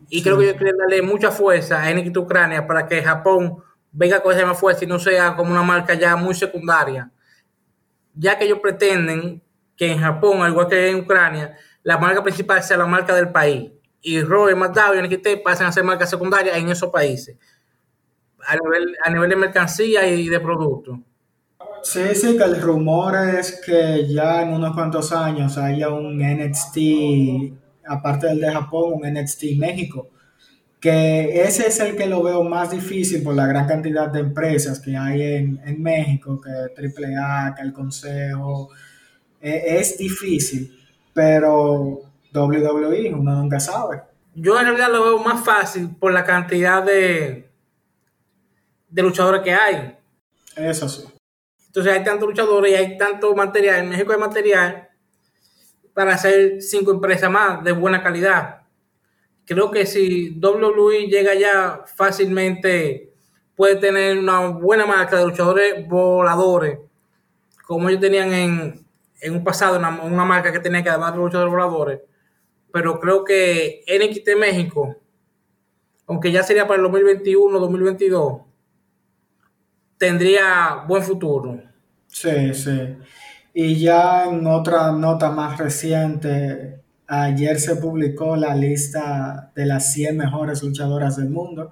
Y 0.10 0.18
sí. 0.18 0.24
creo 0.24 0.38
que 0.38 0.44
ellos 0.44 0.58
quieren 0.58 0.78
darle 0.78 1.02
mucha 1.02 1.32
fuerza 1.32 1.82
a 1.82 1.94
NXT 1.94 2.18
Ucrania 2.18 2.68
para 2.68 2.86
que 2.86 3.02
Japón 3.02 3.64
venga 3.92 4.22
con 4.22 4.36
esa 4.36 4.46
más 4.46 4.60
fuerza 4.60 4.84
y 4.84 4.88
no 4.88 5.00
sea 5.00 5.36
como 5.36 5.52
una 5.52 5.64
marca 5.64 5.94
ya 5.94 6.16
muy 6.16 6.36
secundaria. 6.36 7.10
Ya 8.20 8.38
que 8.38 8.46
ellos 8.46 8.60
pretenden 8.60 9.42
que 9.78 9.92
en 9.92 10.00
Japón, 10.00 10.42
al 10.42 10.52
igual 10.52 10.68
que 10.68 10.90
en 10.90 10.98
Ucrania, 10.98 11.56
la 11.84 11.98
marca 11.98 12.22
principal 12.22 12.62
sea 12.62 12.78
la 12.78 12.86
marca 12.86 13.16
del 13.16 13.32
país 13.32 13.72
y 14.02 14.22
Raw, 14.22 14.50
SmackDown 14.50 14.98
y 14.98 15.08
NXT 15.08 15.44
pasan 15.44 15.68
a 15.68 15.72
ser 15.72 15.84
marcas 15.84 16.10
secundarias 16.10 16.58
en 16.58 16.70
esos 16.70 16.90
países 16.90 17.38
a 18.46 18.56
nivel, 18.56 18.96
a 19.04 19.10
nivel 19.10 19.30
de 19.30 19.36
mercancía 19.36 20.08
y 20.08 20.28
de 20.28 20.40
producto. 20.40 21.00
Sí, 21.84 22.14
sí, 22.14 22.38
que 22.38 22.44
el 22.44 22.62
rumor 22.62 23.16
es 23.16 23.62
que 23.66 24.08
ya 24.08 24.42
en 24.42 24.50
unos 24.50 24.74
cuantos 24.74 25.12
años 25.14 25.58
haya 25.58 25.90
un 25.90 26.18
NXT, 26.18 26.78
aparte 27.88 28.28
del 28.28 28.42
de 28.42 28.52
Japón, 28.52 28.94
un 28.96 29.14
NXT 29.14 29.58
México, 29.58 30.10
que 30.80 31.42
ese 31.42 31.68
es 31.68 31.80
el 31.80 31.96
que 31.96 32.06
lo 32.06 32.24
veo 32.24 32.44
más 32.44 32.72
difícil 32.72 33.22
por 33.22 33.36
la 33.36 33.46
gran 33.48 33.68
cantidad 33.68 34.08
de 34.08 34.22
empresas 34.22 34.80
que 34.80 34.96
hay 34.96 35.22
en, 35.22 35.62
en 35.66 35.82
México, 35.82 36.40
que 36.40 36.50
AAA, 36.50 37.56
que 37.56 37.62
el 37.62 37.74
Consejo, 37.74 38.70
eh, 39.42 39.80
es 39.80 39.98
difícil, 39.98 40.80
pero 41.14 42.02
WWE 42.34 43.14
uno 43.14 43.34
nunca 43.34 43.60
sabe. 43.60 44.02
Yo 44.36 44.58
en 44.60 44.68
realidad 44.68 44.92
lo 44.92 45.04
veo 45.04 45.20
más 45.20 45.44
fácil 45.44 45.90
por 46.00 46.14
la 46.14 46.24
cantidad 46.24 46.84
de, 46.84 47.50
de 48.88 49.02
luchadores 49.02 49.42
que 49.42 49.54
hay. 49.54 49.98
Eso 50.56 50.88
sí. 50.88 51.04
Entonces 51.68 51.94
hay 51.94 52.04
tantos 52.04 52.28
luchadores 52.28 52.72
y 52.72 52.76
hay 52.76 52.98
tanto 52.98 53.36
material. 53.36 53.80
En 53.80 53.90
México 53.90 54.12
hay 54.14 54.20
material 54.20 54.90
para 55.94 56.14
hacer 56.14 56.62
cinco 56.62 56.92
empresas 56.92 57.30
más 57.30 57.64
de 57.64 57.72
buena 57.74 58.02
calidad. 58.02 58.59
Creo 59.50 59.72
que 59.72 59.88
si 59.88 60.40
WWE 60.40 61.08
llega 61.08 61.34
ya 61.34 61.82
fácilmente 61.96 63.12
puede 63.56 63.78
tener 63.78 64.20
una 64.20 64.50
buena 64.50 64.86
marca 64.86 65.18
de 65.18 65.26
luchadores 65.26 65.88
voladores, 65.88 66.78
como 67.66 67.90
ellos 67.90 68.00
tenían 68.00 68.32
en, 68.32 68.86
en 69.20 69.34
un 69.34 69.44
pasado, 69.44 69.80
una, 69.80 70.04
una 70.04 70.24
marca 70.24 70.52
que 70.52 70.60
tenía 70.60 70.84
que 70.84 70.90
además 70.90 71.14
de 71.14 71.18
luchadores 71.18 71.52
voladores. 71.52 72.00
Pero 72.72 73.00
creo 73.00 73.24
que 73.24 73.84
NXT 73.88 74.38
México, 74.40 74.98
aunque 76.06 76.32
ya 76.32 76.44
sería 76.44 76.68
para 76.68 76.76
el 76.76 76.84
2021, 76.84 77.60
2022, 77.60 78.42
tendría 79.98 80.84
buen 80.88 81.02
futuro. 81.02 81.60
Sí, 82.06 82.54
sí. 82.54 82.98
Y 83.56 83.80
ya 83.80 84.26
en 84.26 84.46
otra 84.46 84.92
nota 84.92 85.32
más 85.32 85.58
reciente, 85.58 86.84
ayer 87.10 87.60
se 87.60 87.76
publicó 87.76 88.36
la 88.36 88.56
lista 88.56 89.52
de 89.56 89.66
las 89.66 89.92
100 89.94 90.16
mejores 90.16 90.62
luchadoras 90.62 91.18
del 91.18 91.30
mundo, 91.30 91.72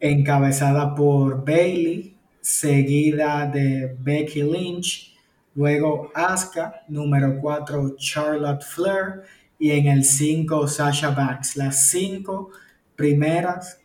encabezada 0.00 0.94
por 0.94 1.44
Bailey, 1.44 2.16
seguida 2.40 3.46
de 3.46 3.94
Becky 4.00 4.42
Lynch, 4.42 5.14
luego 5.54 6.10
Asuka, 6.14 6.82
número 6.88 7.38
4 7.40 7.94
Charlotte 7.96 8.62
Flair 8.62 9.22
y 9.58 9.70
en 9.70 9.86
el 9.86 10.04
5 10.04 10.66
Sasha 10.66 11.10
Banks. 11.10 11.56
Las 11.56 11.88
cinco 11.90 12.50
primeras 12.96 13.80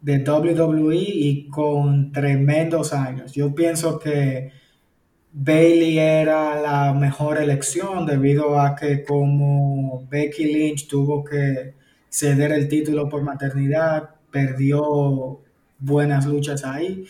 de 0.00 0.18
WWE 0.18 0.96
y 0.96 1.48
con 1.48 2.12
tremendos 2.12 2.92
años. 2.92 3.32
Yo 3.32 3.54
pienso 3.54 3.98
que 3.98 4.52
Bailey 5.32 5.98
era 5.98 6.60
la 6.60 6.92
mejor 6.94 7.38
elección 7.38 8.06
debido 8.06 8.58
a 8.58 8.74
que 8.74 9.04
como 9.04 10.06
Becky 10.08 10.44
Lynch 10.44 10.88
tuvo 10.88 11.24
que 11.24 11.74
ceder 12.08 12.52
el 12.52 12.68
título 12.68 13.08
por 13.08 13.22
maternidad, 13.22 14.10
perdió 14.30 15.40
buenas 15.78 16.26
luchas 16.26 16.64
ahí. 16.64 17.04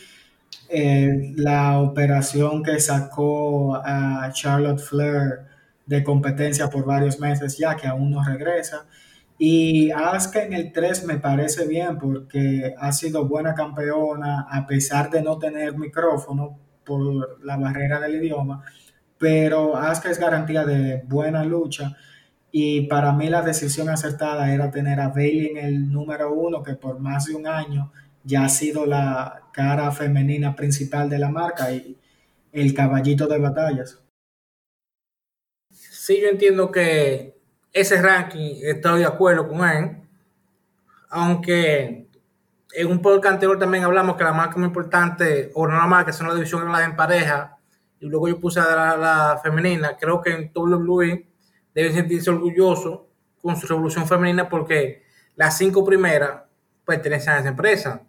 Eh, 0.68 1.32
la 1.36 1.80
operación 1.80 2.62
que 2.62 2.78
sacó 2.80 3.76
a 3.76 4.30
Charlotte 4.32 4.80
Flair 4.80 5.40
de 5.86 6.04
competencia 6.04 6.68
por 6.68 6.84
varios 6.84 7.18
meses 7.20 7.56
ya 7.56 7.76
que 7.76 7.86
aún 7.86 8.10
no 8.10 8.22
regresa. 8.22 8.86
Y 9.38 9.90
Asuka 9.92 10.42
en 10.44 10.52
el 10.52 10.72
3 10.72 11.04
me 11.06 11.18
parece 11.18 11.66
bien 11.66 11.98
porque 11.98 12.74
ha 12.78 12.92
sido 12.92 13.26
buena 13.26 13.54
campeona 13.54 14.46
a 14.50 14.66
pesar 14.66 15.10
de 15.10 15.22
no 15.22 15.38
tener 15.38 15.78
micrófono 15.78 16.58
por 16.88 17.44
la 17.44 17.58
barrera 17.58 18.00
del 18.00 18.16
idioma, 18.16 18.64
pero 19.18 19.76
Asuka 19.76 20.10
es 20.10 20.18
garantía 20.18 20.64
de 20.64 21.02
buena 21.06 21.44
lucha 21.44 21.96
y 22.50 22.86
para 22.86 23.12
mí 23.12 23.28
la 23.28 23.42
decisión 23.42 23.90
acertada 23.90 24.52
era 24.52 24.70
tener 24.70 25.00
a 25.00 25.08
Bailey 25.08 25.48
en 25.48 25.58
el 25.58 25.92
número 25.92 26.32
uno 26.32 26.62
que 26.62 26.74
por 26.74 26.98
más 26.98 27.26
de 27.26 27.34
un 27.34 27.46
año 27.46 27.92
ya 28.24 28.44
ha 28.44 28.48
sido 28.48 28.86
la 28.86 29.42
cara 29.52 29.92
femenina 29.92 30.56
principal 30.56 31.10
de 31.10 31.18
la 31.18 31.28
marca 31.28 31.70
y 31.70 31.98
el 32.52 32.72
caballito 32.74 33.26
de 33.26 33.38
batallas. 33.38 34.02
Sí, 35.70 36.20
yo 36.22 36.28
entiendo 36.28 36.70
que 36.72 37.38
ese 37.72 38.00
ranking 38.00 38.56
estoy 38.62 39.00
de 39.00 39.06
acuerdo 39.06 39.46
con 39.46 39.68
él, 39.68 39.98
aunque 41.10 42.07
en 42.72 42.86
un 42.86 43.00
podcast 43.00 43.34
anterior 43.34 43.58
también 43.58 43.84
hablamos 43.84 44.16
que 44.16 44.24
la 44.24 44.32
marca 44.32 44.56
más 44.56 44.68
importante, 44.68 45.50
o 45.54 45.66
no 45.66 45.76
la 45.76 45.86
marca, 45.86 46.12
son 46.12 46.28
la 46.28 46.34
división 46.34 46.64
de 46.64 46.72
las 46.72 46.82
en 46.82 46.96
pareja, 46.96 47.58
y 48.00 48.06
luego 48.06 48.28
yo 48.28 48.38
puse 48.38 48.60
a 48.60 48.74
la, 48.74 48.96
la 48.96 49.40
femenina. 49.42 49.96
Creo 49.98 50.20
que 50.20 50.30
en 50.30 50.52
WWE 50.54 51.28
deben 51.74 51.92
sentirse 51.92 52.30
orgullosos 52.30 53.00
con 53.40 53.56
su 53.56 53.66
revolución 53.66 54.06
femenina 54.06 54.48
porque 54.48 55.02
las 55.36 55.56
cinco 55.56 55.84
primeras 55.84 56.42
pertenecen 56.84 57.34
a 57.34 57.38
esa 57.38 57.48
empresa. 57.48 58.02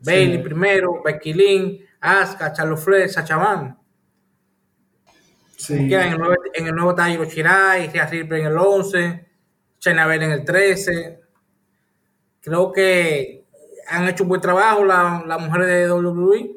Sí. 0.00 0.10
Bailey 0.10 0.42
primero, 0.42 1.02
Becky 1.02 1.32
Lynn, 1.32 1.78
Asuka, 2.00 2.52
Charlotte 2.52 2.78
Flair, 2.78 3.08
Sacha 3.08 3.36
Van. 3.36 3.78
Sí. 5.56 5.74
En, 5.74 5.92
el 5.92 6.18
nuevo, 6.18 6.34
en 6.52 6.66
el 6.66 6.74
nuevo 6.74 6.94
Tairo 6.94 7.24
Shirai, 7.24 7.88
Rhea 7.88 8.06
Ripley 8.06 8.42
en 8.42 8.48
el 8.48 8.58
11, 8.58 9.26
China 9.78 10.06
Bell 10.06 10.22
en 10.22 10.32
el 10.32 10.44
13. 10.44 11.20
Creo 12.40 12.70
que 12.70 13.45
han 13.88 14.08
hecho 14.08 14.24
un 14.24 14.28
buen 14.28 14.40
trabajo 14.40 14.84
las 14.84 15.26
la 15.26 15.38
mujeres 15.38 15.66
de 15.66 15.92
WWE. 15.92 16.56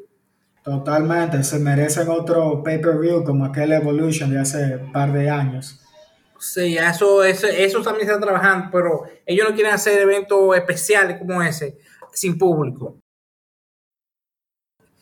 Totalmente, 0.63 1.43
se 1.43 1.59
merecen 1.59 2.09
otro 2.09 2.61
pay-per-view 2.63 3.23
como 3.23 3.45
aquel 3.45 3.71
Evolution 3.71 4.29
de 4.29 4.39
hace 4.39 4.77
un 4.77 4.91
par 4.91 5.11
de 5.13 5.29
años. 5.29 5.79
Sí, 6.39 6.77
eso, 6.77 7.23
eso, 7.23 7.47
eso 7.47 7.81
también 7.81 8.07
se 8.07 8.13
está 8.13 8.25
trabajando, 8.25 8.69
pero 8.71 9.03
ellos 9.25 9.47
no 9.49 9.55
quieren 9.55 9.73
hacer 9.73 9.99
eventos 9.99 10.55
especiales 10.55 11.17
como 11.17 11.41
ese. 11.41 11.77
sin 12.13 12.37
público. 12.37 12.97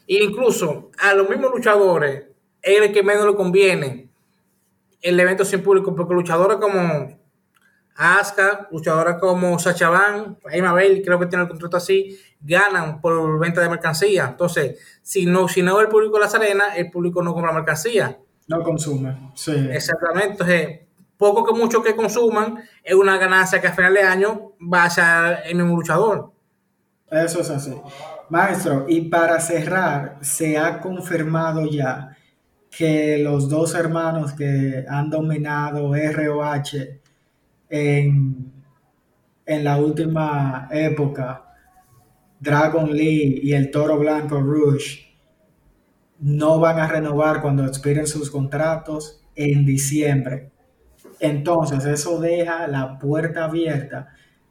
E 0.08 0.24
incluso 0.24 0.90
a 1.00 1.14
los 1.14 1.30
mismos 1.30 1.52
luchadores 1.52 2.24
es 2.62 2.82
el 2.82 2.92
que 2.92 3.04
menos 3.04 3.26
le 3.26 3.36
conviene 3.36 4.10
el 5.02 5.20
evento 5.20 5.46
sin 5.46 5.62
público, 5.62 5.96
porque 5.96 6.14
luchadores 6.14 6.58
como 6.58 7.20
Asuka, 7.98 8.68
luchadores 8.72 9.16
como 9.20 9.58
Sacha 9.58 9.90
Van, 9.90 10.38
Mabel, 10.62 11.02
creo 11.04 11.20
que 11.20 11.26
tiene 11.26 11.44
el 11.44 11.50
contrato 11.50 11.78
así, 11.78 12.18
ganan 12.40 13.02
por 13.02 13.40
venta 13.40 13.60
de 13.62 13.70
mercancía. 13.70 14.28
Entonces, 14.30 14.80
si 15.02 15.26
no, 15.26 15.48
si 15.48 15.64
no 15.64 15.82
el 15.82 15.88
público 15.88 16.20
las 16.20 16.36
arenas, 16.36 16.78
el 16.78 16.92
público 16.92 17.24
no 17.24 17.34
compra 17.34 17.52
mercancía. 17.52 18.20
No 18.48 18.62
consume, 18.62 19.32
sí. 19.34 19.52
Exactamente. 19.72 20.32
Entonces, 20.32 20.80
poco 21.18 21.44
que 21.44 21.54
mucho 21.54 21.82
que 21.82 21.96
consuman 21.96 22.64
es 22.84 22.94
una 22.94 23.18
ganancia 23.18 23.60
que 23.60 23.68
a 23.68 23.74
final 23.74 23.96
de 23.96 24.04
año 24.04 24.54
va 24.62 24.84
a 24.84 24.90
ser 24.90 25.40
el 25.46 25.56
mismo 25.56 25.76
luchador. 25.76 26.32
Eso 27.10 27.42
es 27.42 27.50
así. 27.50 27.76
Maestro, 28.30 28.86
y 28.88 29.02
para 29.02 29.40
cerrar, 29.40 30.18
se 30.22 30.58
ha 30.58 30.80
confirmado 30.80 31.66
ya 31.66 32.16
que 32.70 33.18
los 33.18 33.50
dos 33.50 33.74
hermanos 33.74 34.34
que 34.34 34.86
han 34.88 35.10
dominado 35.10 35.94
ROH 35.96 37.00
en, 37.70 38.52
en 39.46 39.64
la 39.64 39.78
última 39.78 40.68
época, 40.72 41.54
Dragon 42.40 42.92
Lee 42.92 43.40
y 43.44 43.54
el 43.54 43.72
Toro 43.72 43.98
Blanco 43.98 44.40
Rouge, 44.40 45.08
no 46.20 46.60
van 46.60 46.80
a 46.80 46.88
renovar 46.88 47.42
cuando 47.42 47.66
expiren 47.66 48.08
sus 48.08 48.30
contratos 48.32 49.22
en 49.36 49.66
diciembre. 49.66 50.52
Entonces, 51.20 51.86
eso 51.86 52.20
deja 52.20 52.68
la 52.68 52.98
puerta 53.00 53.46
abierta 53.46 54.10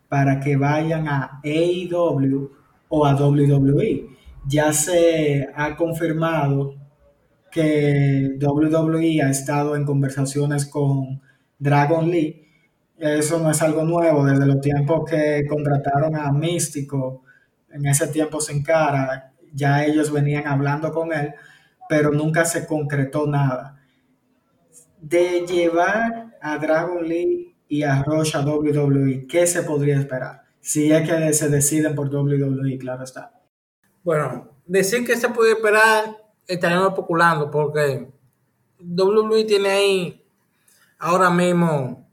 para 0.08 0.40
que 0.40 0.56
vayan 0.56 1.08
a 1.08 1.40
AEW 1.44 2.50
o 2.88 3.06
a 3.06 3.14
WWE. 3.14 4.06
Ya 4.48 4.72
se 4.72 5.48
ha 5.54 5.76
confirmado 5.76 6.76
que 7.50 8.36
WWE 8.40 9.22
ha 9.22 9.30
estado 9.30 9.76
en 9.76 9.84
conversaciones 9.84 10.66
con 10.66 11.20
Dragon 11.58 12.10
Lee. 12.10 12.45
Eso 12.98 13.38
no 13.38 13.50
es 13.50 13.60
algo 13.60 13.84
nuevo, 13.84 14.24
desde 14.24 14.46
los 14.46 14.60
tiempos 14.60 15.08
que 15.08 15.44
contrataron 15.46 16.16
a 16.16 16.32
Místico, 16.32 17.22
en 17.70 17.84
ese 17.86 18.08
tiempo 18.08 18.40
sin 18.40 18.62
cara, 18.62 19.34
ya 19.52 19.84
ellos 19.84 20.10
venían 20.10 20.46
hablando 20.46 20.90
con 20.92 21.12
él, 21.12 21.34
pero 21.88 22.10
nunca 22.10 22.44
se 22.44 22.66
concretó 22.66 23.26
nada. 23.26 23.82
De 25.00 25.46
llevar 25.46 26.38
a 26.40 26.58
Dragon 26.58 27.06
Lee 27.06 27.54
y 27.68 27.82
a 27.82 28.02
Roche 28.02 28.38
a 28.38 28.40
WWE, 28.40 29.26
¿qué 29.26 29.46
se 29.46 29.62
podría 29.62 29.98
esperar? 29.98 30.44
Si 30.60 30.90
es 30.90 31.08
que 31.08 31.32
se 31.34 31.48
deciden 31.50 31.94
por 31.94 32.08
WWE, 32.08 32.78
claro 32.78 33.04
está. 33.04 33.32
Bueno, 34.02 34.50
decir 34.64 35.06
que 35.06 35.16
se 35.16 35.28
puede 35.28 35.52
esperar, 35.52 36.16
estaríamos 36.46 36.88
especulando, 36.88 37.50
porque 37.50 38.08
WWE 38.80 39.44
tiene 39.44 39.68
ahí 39.68 40.24
ahora 40.98 41.28
mismo 41.28 42.05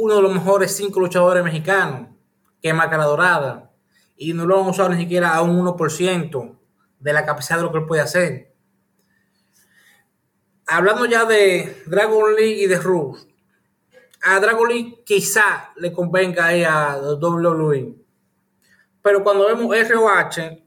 uno 0.00 0.14
de 0.14 0.22
los 0.22 0.32
mejores 0.32 0.76
cinco 0.76 1.00
luchadores 1.00 1.42
mexicanos, 1.42 2.08
que 2.62 2.68
es 2.68 2.74
Máscara 2.74 3.04
Dorada, 3.04 3.72
y 4.16 4.32
no 4.32 4.46
lo 4.46 4.60
han 4.60 4.68
usado 4.68 4.90
ni 4.90 4.96
siquiera 4.96 5.34
a 5.34 5.42
un 5.42 5.58
1% 5.58 6.58
de 7.00 7.12
la 7.12 7.26
capacidad 7.26 7.58
de 7.58 7.64
lo 7.64 7.72
que 7.72 7.78
él 7.78 7.86
puede 7.86 8.02
hacer. 8.02 8.54
Hablando 10.68 11.04
ya 11.06 11.24
de 11.24 11.82
Dragon 11.86 12.32
League 12.36 12.62
y 12.62 12.66
de 12.66 12.78
Rush, 12.78 13.22
a 14.22 14.38
Dragon 14.38 14.68
League 14.68 15.02
quizá 15.04 15.72
le 15.76 15.92
convenga 15.92 16.46
a 16.46 16.98
WWE. 16.98 17.96
Pero 19.02 19.24
cuando 19.24 19.46
vemos 19.46 19.88
ROH, 19.88 20.62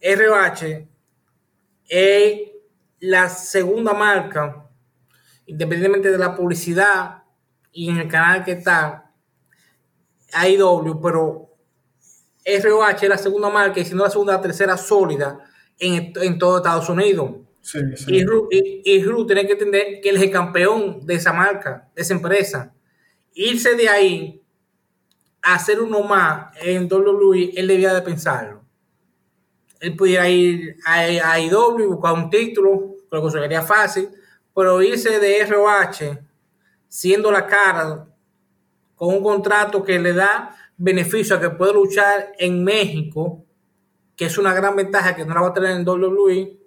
ROH 0.00 0.88
es 1.88 2.40
la 3.00 3.28
segunda 3.28 3.92
marca, 3.92 4.66
independientemente 5.44 6.10
de 6.10 6.18
la 6.18 6.34
publicidad 6.34 7.23
y 7.74 7.90
en 7.90 7.98
el 7.98 8.08
canal 8.08 8.44
que 8.44 8.52
está, 8.52 9.10
AEW, 10.32 11.00
pero 11.02 11.50
ROH 12.46 13.02
es 13.02 13.08
la 13.08 13.18
segunda 13.18 13.50
marca 13.50 13.80
y 13.80 13.84
si 13.84 13.94
no 13.94 14.04
la 14.04 14.10
segunda, 14.10 14.34
la 14.34 14.40
tercera 14.40 14.76
sólida 14.76 15.40
en, 15.78 16.12
en 16.14 16.38
todo 16.38 16.58
Estados 16.58 16.88
Unidos. 16.88 17.32
Y, 18.06 19.02
Ru, 19.02 19.26
tiene 19.26 19.46
que 19.46 19.52
entender 19.52 20.00
que 20.00 20.10
él 20.10 20.16
es 20.16 20.22
el 20.22 20.30
campeón 20.30 21.04
de 21.04 21.14
esa 21.14 21.32
marca, 21.32 21.90
de 21.94 22.02
esa 22.02 22.14
empresa. 22.14 22.74
Irse 23.32 23.74
de 23.74 23.88
ahí 23.88 24.42
a 25.42 25.54
hacer 25.54 25.80
uno 25.80 26.02
más 26.02 26.56
en 26.60 26.84
WWE, 26.92 27.52
él 27.56 27.66
debía 27.66 27.92
de 27.92 28.02
pensarlo. 28.02 28.62
Él 29.80 29.96
pudiera 29.96 30.28
ir 30.28 30.76
a, 30.86 31.00
a 31.00 31.40
IW 31.40 31.80
y 31.80 31.86
buscar 31.86 32.12
un 32.12 32.30
título, 32.30 32.96
creo 33.10 33.24
que 33.24 33.30
sería 33.30 33.62
fácil, 33.62 34.10
pero 34.54 34.80
irse 34.80 35.18
de 35.18 35.44
ROH 35.46 36.18
siendo 36.94 37.32
la 37.32 37.44
cara 37.44 38.06
con 38.94 39.08
un 39.08 39.20
contrato 39.20 39.82
que 39.82 39.98
le 39.98 40.12
da 40.12 40.54
beneficio 40.76 41.34
a 41.34 41.40
que 41.40 41.50
puede 41.50 41.72
luchar 41.72 42.30
en 42.38 42.62
México, 42.62 43.44
que 44.14 44.26
es 44.26 44.38
una 44.38 44.54
gran 44.54 44.76
ventaja 44.76 45.16
que 45.16 45.24
no 45.24 45.34
la 45.34 45.40
va 45.40 45.48
a 45.48 45.52
tener 45.52 45.72
en 45.72 45.88
WWE 45.88 46.64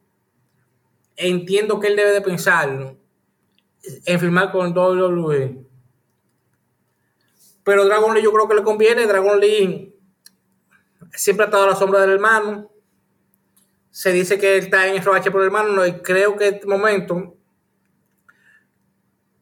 entiendo 1.16 1.80
que 1.80 1.88
él 1.88 1.96
debe 1.96 2.12
de 2.12 2.22
pensarlo 2.22 2.98
en 4.06 4.20
firmar 4.20 4.52
con 4.52 4.78
WWE. 4.78 5.66
Pero 7.64 7.86
Dragon 7.86 8.14
Lee 8.14 8.22
yo 8.22 8.34
creo 8.34 8.50
que 8.50 8.56
le 8.56 8.64
conviene. 8.64 9.08
Dragon 9.08 9.40
Lee 9.40 9.96
siempre 11.14 11.46
ha 11.46 11.48
estado 11.48 11.64
a 11.64 11.70
la 11.70 11.76
sombra 11.78 12.02
del 12.02 12.12
hermano. 12.12 12.70
Se 13.92 14.12
dice 14.12 14.38
que 14.38 14.58
él 14.58 14.66
está 14.66 14.88
en 14.88 15.02
ROH 15.02 15.32
por 15.32 15.40
el 15.40 15.48
hermano. 15.48 15.86
Y 15.86 16.02
creo 16.02 16.36
que 16.36 16.50
en 16.50 16.56
este 16.56 16.68
momento 16.68 17.37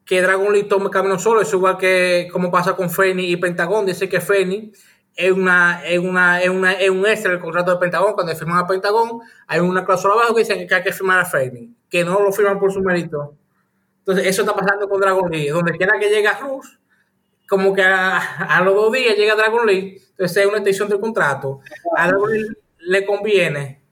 que 0.06 0.22
Dragon 0.22 0.52
Lee 0.52 0.62
tome 0.62 0.88
camino 0.88 1.18
solo. 1.18 1.42
Es 1.42 1.52
igual 1.52 1.76
que 1.76 2.28
como 2.32 2.50
pasa 2.50 2.76
con 2.76 2.88
Feni 2.88 3.24
y 3.24 3.36
Pentagón. 3.36 3.84
Dice 3.84 4.08
que 4.08 4.20
Feni 4.20 4.72
es, 5.14 5.32
una, 5.32 5.84
es, 5.84 5.98
una, 5.98 6.40
es, 6.40 6.48
una, 6.48 6.72
es 6.72 6.88
un 6.88 7.04
extra 7.04 7.32
del 7.32 7.40
contrato 7.40 7.72
de 7.72 7.78
Pentagón. 7.78 8.14
Cuando 8.14 8.34
firman 8.34 8.58
a 8.58 8.66
Pentagón, 8.66 9.20
hay 9.48 9.60
una 9.60 9.84
cláusula 9.84 10.14
abajo 10.14 10.34
que 10.34 10.42
dice 10.42 10.66
que 10.66 10.74
hay 10.74 10.82
que 10.82 10.92
firmar 10.92 11.18
a 11.18 11.24
Framing, 11.24 11.76
que 11.90 12.04
no 12.04 12.20
lo 12.20 12.32
firman 12.32 12.60
por 12.60 12.72
su 12.72 12.80
mérito. 12.80 13.34
Entonces, 13.98 14.26
eso 14.28 14.42
está 14.42 14.54
pasando 14.54 14.88
con 14.88 15.00
Dragon 15.00 15.28
Lee. 15.28 15.48
Donde 15.48 15.76
quiera 15.76 15.98
que 15.98 16.08
llegue 16.08 16.28
a 16.28 16.38
Rus, 16.38 16.78
como 17.48 17.74
que 17.74 17.82
a, 17.82 18.62
los 18.64 18.74
dos 18.74 18.92
días 18.92 19.16
llega 19.16 19.34
Dragon 19.34 19.66
Lee, 19.66 20.00
entonces 20.10 20.36
es 20.36 20.46
una 20.46 20.58
extensión 20.58 20.88
del 20.88 21.00
contrato. 21.00 21.60
A 21.96 22.06
Dragon 22.06 22.32
Lee 22.32 22.46
le 22.78 23.04
conviene, 23.04 23.82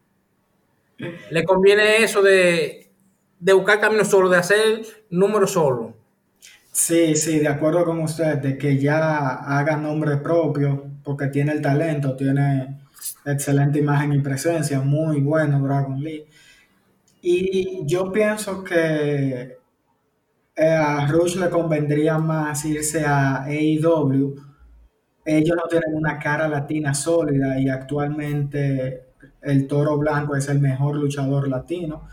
le 1.31 1.44
conviene 1.44 2.05
eso 2.05 2.22
de, 2.22 2.92
de 3.40 3.53
buscar 3.53 3.81
camino 3.81 4.05
solo, 4.05 4.29
de 4.29 4.37
hacer 4.37 4.83
número 5.11 5.48
solo. 5.48 6.03
Sí, 6.74 7.14
sí, 7.16 7.38
de 7.38 7.48
acuerdo 7.48 7.84
con 7.84 8.00
usted, 8.00 8.38
de 8.38 8.58
que 8.58 8.78
ya 8.78 9.28
haga 9.58 9.76
nombre 9.76 10.16
propio, 10.18 10.84
porque 11.04 11.28
tiene 11.28 11.52
el 11.52 11.62
talento, 11.62 12.16
tiene 12.16 12.80
excelente 13.24 13.78
imagen 13.78 14.12
y 14.12 14.20
presencia, 14.20 14.80
muy 14.80 15.20
bueno 15.20 15.60
Dragon 15.62 16.00
Lee. 16.02 16.24
Y 17.22 17.87
yo 17.87 18.12
pienso 18.12 18.64
que 18.64 19.58
eh, 20.56 20.66
a 20.68 21.06
Rush 21.08 21.37
le 21.37 21.50
convendría 21.50 22.18
más 22.18 22.64
irse 22.64 23.04
a 23.04 23.44
AEW. 23.44 24.34
Ellos 25.24 25.56
no 25.56 25.64
tienen 25.68 25.94
una 25.94 26.18
cara 26.18 26.48
latina 26.48 26.94
sólida 26.94 27.58
y 27.60 27.68
actualmente 27.68 29.06
el 29.42 29.66
Toro 29.66 29.98
Blanco 29.98 30.37
es 30.37 30.48
el 30.48 30.60
mejor 30.60 30.96
luchador 30.96 31.48
latino. 31.48 32.08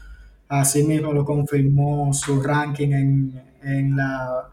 Asimismo 0.49 1.13
lo 1.13 1.25
confirmó 1.25 2.13
su 2.13 2.41
ranking 2.41 2.91
en, 2.93 3.41
en 3.63 3.95
la 3.95 4.51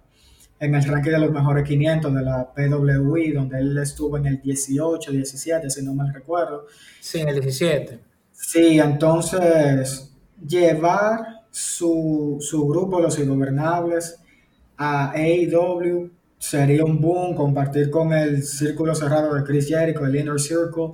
en 0.60 0.74
el 0.74 0.84
ranking 0.84 1.10
de 1.12 1.18
los 1.18 1.30
mejores 1.30 1.64
500 1.64 2.14
de 2.14 2.22
la 2.22 2.52
PWI, 2.52 3.32
donde 3.32 3.60
él 3.60 3.78
estuvo 3.78 4.16
en 4.16 4.26
el 4.26 4.40
18, 4.40 5.12
17, 5.12 5.70
si 5.70 5.84
no 5.84 5.94
mal 5.94 6.12
recuerdo. 6.12 6.66
Sí, 7.00 7.20
en 7.20 7.28
el 7.28 7.34
17. 7.40 8.00
Sí, 8.32 8.78
entonces 8.78 10.12
llevar 10.44 11.44
su, 11.50 12.38
su 12.40 12.66
grupo, 12.66 13.00
los 13.00 13.18
ingobernables, 13.18 14.20
a 14.76 15.12
AEW 15.12 16.10
sería 16.38 16.84
un 16.84 17.00
boom, 17.00 17.34
compartir 17.34 17.90
con 17.90 18.12
el 18.12 18.42
círculo 18.44 18.94
cerrado 18.94 19.34
de 19.34 19.42
Chris 19.42 19.68
Jericho, 19.68 20.04
el 20.06 20.14
Inner 20.14 20.38
Circle, 20.38 20.90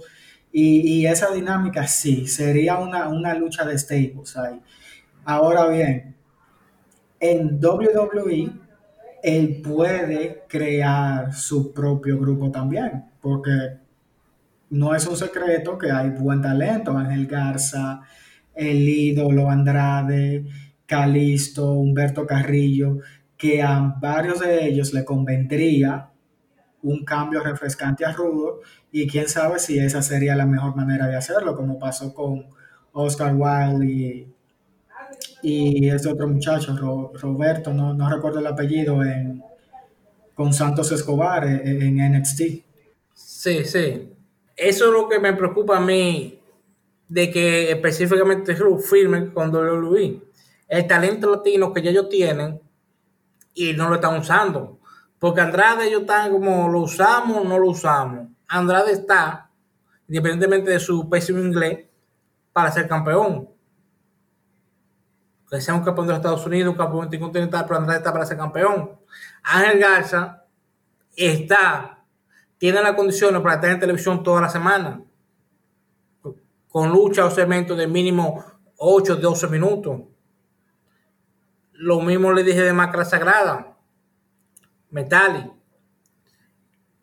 y, 0.52 1.00
y 1.00 1.06
esa 1.06 1.34
dinámica 1.34 1.86
sí, 1.86 2.26
sería 2.26 2.78
una, 2.78 3.08
una 3.08 3.34
lucha 3.34 3.64
de 3.64 3.76
staples 3.78 4.36
ahí. 4.36 4.60
Ahora 5.24 5.68
bien, 5.68 6.13
en 7.20 7.58
WWE 7.62 8.64
él 9.24 9.62
puede 9.62 10.44
crear 10.46 11.32
su 11.32 11.72
propio 11.72 12.18
grupo 12.18 12.50
también, 12.50 13.06
porque 13.22 13.78
no 14.68 14.94
es 14.94 15.06
un 15.06 15.16
secreto 15.16 15.78
que 15.78 15.90
hay 15.90 16.10
buen 16.10 16.42
talento, 16.42 16.96
Ángel 16.96 17.26
Garza, 17.26 18.02
el 18.54 18.86
ídolo 18.86 19.48
Andrade, 19.48 20.44
Calisto, 20.84 21.72
Humberto 21.72 22.26
Carrillo, 22.26 22.98
que 23.38 23.62
a 23.62 23.96
varios 23.98 24.40
de 24.40 24.66
ellos 24.66 24.92
le 24.92 25.06
convendría 25.06 26.10
un 26.82 27.02
cambio 27.02 27.42
refrescante 27.42 28.04
a 28.04 28.12
Rudo 28.12 28.60
y 28.92 29.06
quién 29.06 29.26
sabe 29.26 29.58
si 29.58 29.78
esa 29.78 30.02
sería 30.02 30.36
la 30.36 30.44
mejor 30.44 30.76
manera 30.76 31.06
de 31.06 31.16
hacerlo, 31.16 31.56
como 31.56 31.78
pasó 31.78 32.12
con 32.12 32.44
Oscar 32.92 33.34
Wilde 33.34 33.86
y, 33.86 34.33
y 35.42 35.88
este 35.88 36.08
otro 36.08 36.28
muchacho, 36.28 36.76
Roberto, 37.14 37.72
no, 37.72 37.92
no, 37.94 38.10
recuerdo 38.10 38.40
el 38.40 38.46
apellido, 38.46 39.02
en, 39.02 39.42
con 40.34 40.52
Santos 40.52 40.90
Escobar 40.92 41.44
en, 41.46 41.98
en 42.00 42.18
NXT. 42.18 42.40
Sí, 43.14 43.64
sí. 43.64 44.10
Eso 44.56 44.86
es 44.86 44.92
lo 44.92 45.08
que 45.08 45.18
me 45.18 45.32
preocupa 45.32 45.76
a 45.76 45.80
mí 45.80 46.40
de 47.08 47.30
que 47.30 47.70
específicamente 47.70 48.56
firme 48.80 49.32
con 49.32 49.54
WWE. 49.54 50.22
El 50.68 50.86
talento 50.86 51.30
latino 51.30 51.72
que 51.72 51.80
ellos 51.80 52.08
tienen 52.08 52.60
y 53.54 53.72
no 53.72 53.88
lo 53.88 53.96
están 53.96 54.18
usando. 54.18 54.78
Porque 55.18 55.40
Andrade 55.40 55.86
ellos 55.86 56.02
están 56.02 56.32
como 56.32 56.68
lo 56.68 56.80
usamos 56.80 57.38
o 57.38 57.44
no 57.44 57.58
lo 57.58 57.70
usamos. 57.70 58.28
Andrade 58.48 58.92
está, 58.92 59.50
independientemente 60.08 60.70
de 60.70 60.80
su 60.80 61.08
pésimo 61.08 61.38
inglés, 61.40 61.86
para 62.52 62.70
ser 62.70 62.88
campeón. 62.88 63.48
Sea 65.60 65.74
un 65.74 65.84
campeón 65.84 66.06
de 66.06 66.12
los 66.12 66.18
Estados 66.20 66.46
Unidos, 66.46 66.72
un 66.72 66.78
campeón 66.78 67.04
intercontinental, 67.04 67.64
pero 67.66 67.78
Andrade 67.78 67.98
está 67.98 68.12
para 68.12 68.26
ser 68.26 68.36
campeón. 68.36 68.98
Ángel 69.42 69.78
Garza 69.78 70.44
está, 71.16 72.04
tiene 72.58 72.82
las 72.82 72.92
condiciones 72.92 73.40
para 73.40 73.56
estar 73.56 73.70
en 73.70 73.80
televisión 73.80 74.22
toda 74.22 74.40
la 74.40 74.48
semana 74.48 75.00
con 76.74 76.90
lucha 76.90 77.24
o 77.24 77.30
segmento 77.30 77.76
de 77.76 77.86
mínimo 77.86 78.44
8, 78.78 79.14
12 79.14 79.46
minutos. 79.46 80.00
Lo 81.74 82.00
mismo 82.00 82.32
le 82.32 82.42
dije 82.42 82.62
de 82.62 82.72
Macra 82.72 83.04
Sagrada, 83.04 83.78
Metali. 84.90 85.52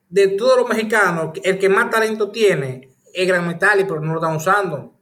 De 0.10 0.28
todos 0.28 0.58
los 0.58 0.68
mexicanos, 0.68 1.40
el 1.42 1.58
que 1.58 1.70
más 1.70 1.90
talento 1.90 2.32
tiene 2.32 2.90
es 3.14 3.26
Gran 3.26 3.48
Metali, 3.48 3.86
pero 3.86 4.02
no 4.02 4.12
lo 4.14 4.20
están 4.20 4.36
usando. 4.36 5.00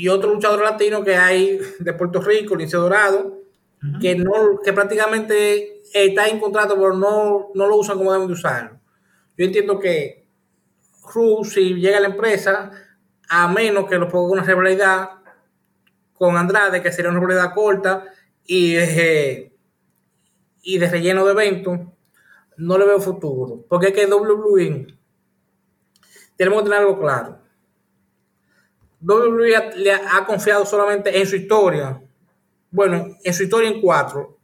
Y 0.00 0.08
otro 0.08 0.32
luchador 0.32 0.62
latino 0.62 1.04
que 1.04 1.14
hay 1.14 1.60
de 1.78 1.92
Puerto 1.92 2.22
Rico, 2.22 2.56
Lince 2.56 2.78
Dorado, 2.78 3.36
que, 4.00 4.14
no, 4.14 4.58
que 4.64 4.72
prácticamente 4.72 5.82
está 5.92 6.26
en 6.26 6.40
contrato, 6.40 6.74
pero 6.76 6.94
no, 6.94 7.50
no 7.54 7.66
lo 7.66 7.76
usan 7.76 7.98
como 7.98 8.10
deben 8.10 8.26
de 8.26 8.32
usarlo. 8.32 8.80
Yo 9.36 9.44
entiendo 9.44 9.78
que 9.78 10.26
Cruz, 11.02 11.52
si 11.52 11.74
llega 11.74 11.98
a 11.98 12.00
la 12.00 12.08
empresa, 12.08 12.70
a 13.28 13.48
menos 13.48 13.90
que 13.90 13.98
lo 13.98 14.08
ponga 14.08 14.32
una 14.32 14.42
rivalidad 14.42 15.10
con 16.14 16.34
Andrade, 16.34 16.80
que 16.80 16.92
sería 16.92 17.10
una 17.10 17.20
rivalidad 17.20 17.52
corta 17.52 18.06
y 18.46 18.72
de, 18.72 19.52
y 20.62 20.78
de 20.78 20.88
relleno 20.88 21.26
de 21.26 21.32
eventos, 21.32 21.78
no 22.56 22.78
le 22.78 22.86
veo 22.86 23.00
futuro. 23.00 23.66
Porque 23.68 23.88
es 23.88 23.92
que 23.92 24.06
WWE 24.06 24.86
tenemos 26.36 26.60
que 26.60 26.64
tener 26.70 26.78
algo 26.78 26.98
claro. 26.98 27.39
WWE 29.00 29.76
le 29.76 29.92
ha, 29.92 30.24
confiado 30.26 30.66
solamente 30.66 31.18
en 31.18 31.26
su 31.26 31.36
historia. 31.36 32.00
Bueno, 32.70 33.16
en 33.22 33.34
su 33.34 33.44
historia 33.44 33.70
en 33.70 33.80
cuatro. 33.80 34.36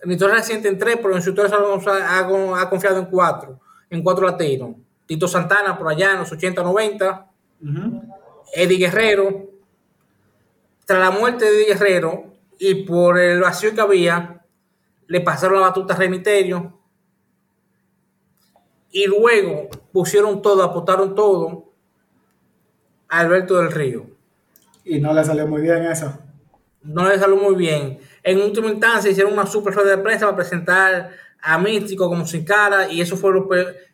En 0.00 0.12
historia 0.12 0.36
reciente 0.36 0.68
en 0.68 0.78
tres, 0.78 0.96
pero 0.96 1.16
en 1.16 1.22
su 1.22 1.30
historia 1.30 1.56
ha, 1.56 2.60
ha 2.60 2.70
confiado 2.70 2.98
en 2.98 3.06
cuatro. 3.06 3.60
En 3.90 4.02
cuatro 4.02 4.26
latinos. 4.26 4.76
Tito 5.06 5.26
Santana 5.26 5.76
por 5.76 5.88
allá 5.88 6.12
en 6.12 6.18
los 6.20 6.30
80, 6.30 6.62
90. 6.62 7.30
Eddie 8.54 8.78
Guerrero, 8.78 9.50
tras 10.84 11.00
la 11.00 11.10
muerte 11.10 11.44
de 11.44 11.56
Eddie 11.56 11.74
Guerrero 11.74 12.34
y 12.58 12.84
por 12.84 13.18
el 13.18 13.40
vacío 13.40 13.74
que 13.74 13.80
había, 13.80 14.44
le 15.06 15.20
pasaron 15.20 15.60
la 15.60 15.68
batuta 15.68 15.94
a 15.94 15.96
Remiterio 15.96 16.78
y 18.90 19.06
luego 19.06 19.68
pusieron 19.92 20.40
todo, 20.40 20.62
apostaron 20.62 21.14
todo 21.14 21.67
Alberto 23.08 23.56
del 23.56 23.72
Río. 23.72 24.06
Y 24.84 25.00
no 25.00 25.12
le 25.12 25.24
salió 25.24 25.46
muy 25.46 25.62
bien 25.62 25.84
eso. 25.84 26.18
No 26.82 27.08
le 27.08 27.18
salió 27.18 27.36
muy 27.36 27.54
bien. 27.54 27.98
En 28.22 28.40
última 28.40 28.68
instancia 28.68 29.10
hicieron 29.10 29.32
una 29.32 29.46
super 29.46 29.74
rueda 29.74 29.96
de 29.96 30.02
prensa 30.02 30.26
para 30.26 30.36
presentar 30.36 31.10
a 31.40 31.58
Místico 31.58 32.08
como 32.08 32.26
sin 32.26 32.44
cara 32.44 32.90
y 32.90 33.00
eso 33.00 33.16
fue 33.16 33.32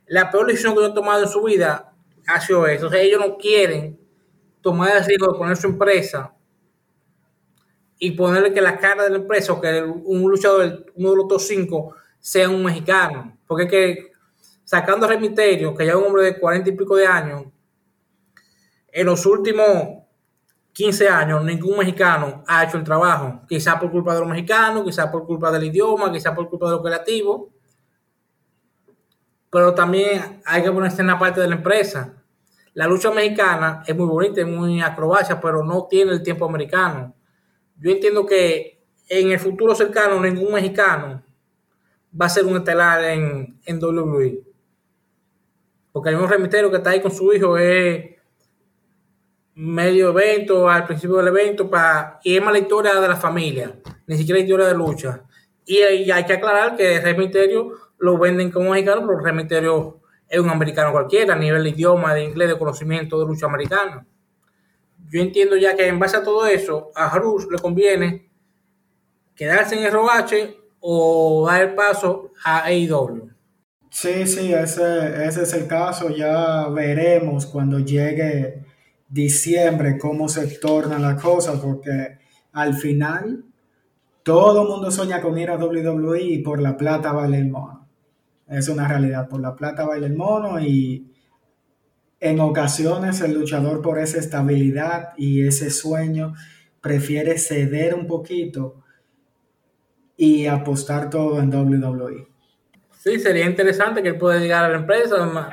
la 0.07 0.31
peor 0.31 0.47
decisión 0.47 0.75
que 0.75 0.85
han 0.85 0.95
tomado 0.95 1.23
en 1.23 1.29
su 1.29 1.43
vida 1.43 1.93
ha 2.27 2.41
sido 2.41 2.67
eso. 2.67 2.87
O 2.87 2.91
sea, 2.91 3.01
ellos 3.01 3.21
no 3.21 3.37
quieren 3.37 3.99
tomar 4.61 4.97
el 4.97 5.05
riesgo 5.05 5.33
de 5.33 5.39
poner 5.39 5.57
su 5.57 5.67
empresa 5.67 6.35
y 7.99 8.13
ponerle 8.13 8.53
que 8.53 8.61
la 8.61 8.79
cara 8.79 9.05
de 9.05 9.11
la 9.11 9.17
empresa 9.17 9.53
o 9.53 9.61
que 9.61 9.83
un 9.83 10.23
luchador, 10.31 10.87
uno 10.95 11.11
de 11.11 11.17
los 11.17 11.25
otros 11.25 11.47
cinco, 11.47 11.95
sea 12.19 12.49
un 12.49 12.65
mexicano. 12.65 13.37
Porque 13.47 13.65
es 13.65 13.71
que 13.71 14.13
sacando 14.65 15.07
a 15.07 15.11
Remiterio, 15.11 15.75
que 15.75 15.87
ya 15.87 15.93
es 15.93 15.99
un 15.99 16.05
hombre 16.05 16.25
de 16.25 16.39
cuarenta 16.39 16.71
y 16.71 16.77
pico 16.77 16.97
de 16.97 17.07
años, 17.07 17.45
en 18.95 19.07
los 19.07 19.27
últimos 19.27 20.05
15 20.73 21.09
años 21.09 21.45
ningún 21.45 21.79
mexicano 21.79 22.43
ha 22.47 22.65
hecho 22.65 22.79
el 22.79 22.85
trabajo. 22.85 23.43
Quizá 23.47 23.79
por 23.79 23.91
culpa 23.91 24.15
de 24.15 24.21
los 24.21 24.29
mexicanos, 24.29 24.85
quizá 24.85 25.11
por 25.13 25.27
culpa 25.27 25.53
del 25.53 25.65
idioma, 25.65 26.11
quizá 26.11 26.35
por 26.35 26.49
culpa 26.49 26.67
de 26.67 26.73
lo 26.73 26.83
creativo. 26.83 27.51
Pero 29.51 29.75
también 29.75 30.41
hay 30.47 30.63
que 30.63 30.73
ponerse 30.73 31.03
en 31.03 31.09
la 31.09 31.19
parte 31.19 31.41
de 31.41 31.49
la 31.49 31.57
empresa 31.57 32.25
la 32.75 32.89
lucha 32.89 33.13
mexicana 33.13 33.85
es 33.87 33.97
muy 33.97 34.07
bonita, 34.07 34.41
es 34.41 34.47
muy 34.49 34.83
acrobacia, 34.83 35.41
pero 35.41 35.65
no 35.65 35.87
tiene 35.89 36.11
el 36.11 36.25
tiempo 36.25 36.45
americano. 36.45 37.15
Yo 37.79 37.93
entiendo 37.93 38.27
que 38.27 38.85
en 39.09 39.31
el 39.31 39.39
futuro 39.39 39.77
cercano 39.77 40.21
ningún 40.21 40.53
mexicano 40.53 41.23
va 42.21 42.27
a 42.27 42.29
ser 42.29 42.45
un 42.45 42.57
estelar 42.57 43.03
en, 43.05 43.61
en 43.65 43.83
WWE. 43.83 44.43
Porque 45.93 46.11
el 46.11 46.17
mismo 46.17 46.29
remitero 46.29 46.69
que 46.69 46.79
está 46.79 46.91
ahí 46.91 47.01
con 47.01 47.13
su 47.13 47.33
hijo 47.33 47.57
es 47.57 48.14
medio 49.55 50.11
evento, 50.11 50.69
al 50.69 50.85
principio 50.85 51.17
del 51.17 51.29
evento, 51.29 51.71
para, 51.71 52.19
y 52.23 52.37
es 52.37 52.43
más 52.43 52.53
la 52.53 52.59
historia 52.59 53.01
de 53.01 53.09
la 53.09 53.17
familia, 53.17 53.79
ni 54.07 54.17
siquiera 54.17 54.39
la 54.39 54.45
historia 54.45 54.67
de 54.67 54.75
lucha. 54.75 55.23
Y, 55.67 55.79
hay 55.79 56.25
que 56.25 56.33
aclarar 56.33 56.77
que 56.77 56.97
el 56.97 57.03
remiterio 57.03 57.73
lo 57.99 58.19
venden 58.19 58.51
como 58.51 58.71
mexicano, 58.71 59.03
pero 59.03 59.19
el 59.19 59.25
remiterio 59.25 60.01
es 60.29 60.41
un 60.41 60.51
americano 60.51 60.93
cualquiera 60.93 61.35
a 61.35 61.39
nivel 61.39 61.63
de 61.63 61.71
idioma, 61.71 62.15
de 62.15 62.25
inglés, 62.25 62.49
de 62.49 62.59
conocimiento 62.59 63.19
de 63.21 63.27
lucha 63.27 63.47
americana. 63.47 64.07
Yo 65.09 65.21
entiendo 65.21 65.57
ya 65.57 65.77
que 65.77 65.87
en 65.87 65.99
base 65.99 66.17
a 66.17 66.25
todo 66.25 66.47
eso, 66.47 66.91
a 66.95 67.07
Harus 67.07 67.47
le 67.51 67.59
conviene 67.59 68.29
quedarse 69.35 69.77
en 69.77 69.85
el 69.85 69.93
robache 69.93 70.57
o 70.81 71.47
dar 71.47 71.63
el 71.63 71.75
paso 71.75 72.33
a 72.45 72.65
AEW. 72.65 73.31
Sí, 73.91 74.27
sí, 74.27 74.53
ese, 74.53 75.25
ese 75.25 75.43
es 75.45 75.53
el 75.55 75.69
caso. 75.69 76.11
Ya 76.11 76.69
veremos 76.69 77.47
cuando 77.47 77.79
llegue 77.79 78.65
diciembre 79.15 79.97
cómo 79.97 80.29
se 80.29 80.59
torna 80.59 80.99
la 80.99 81.17
cosa, 81.17 81.61
porque 81.61 82.19
al 82.53 82.75
final 82.75 83.45
todo 84.25 84.63
el 84.63 84.69
mundo 84.69 84.91
sueña 84.91 85.23
con 85.23 85.39
ir 85.39 85.51
a 85.51 85.57
WWE 85.57 86.21
y 86.21 86.39
por 86.39 86.61
la 86.61 86.77
plata 86.77 87.13
vale 87.13 87.39
el 87.39 87.49
mono. 87.49 87.89
Es 88.49 88.69
una 88.69 88.89
realidad. 88.89 89.29
Por 89.29 89.41
la 89.41 89.55
plata 89.55 89.87
baila 89.87 90.07
el 90.07 90.17
mono 90.17 90.61
y 90.61 91.13
en 92.19 92.41
ocasiones 92.41 93.21
el 93.21 93.35
luchador 93.35 93.81
por 93.83 93.99
esa 93.99 94.19
estabilidad 94.19 95.11
y 95.17 95.47
ese 95.47 95.71
sueño 95.71 96.35
prefiere 96.81 97.39
ceder 97.39 97.95
un 97.95 98.07
poquito 98.07 98.83
y 100.17 100.47
apostar 100.47 101.09
todo 101.09 101.39
en 101.41 101.55
WWE. 101.55 102.27
Sí, 102.99 103.21
sería 103.21 103.47
interesante 103.47 104.03
que 104.03 104.09
él 104.09 104.19
pueda 104.19 104.41
llegar 104.41 104.65
a 104.65 104.71
la 104.71 104.79
empresa. 104.79 105.51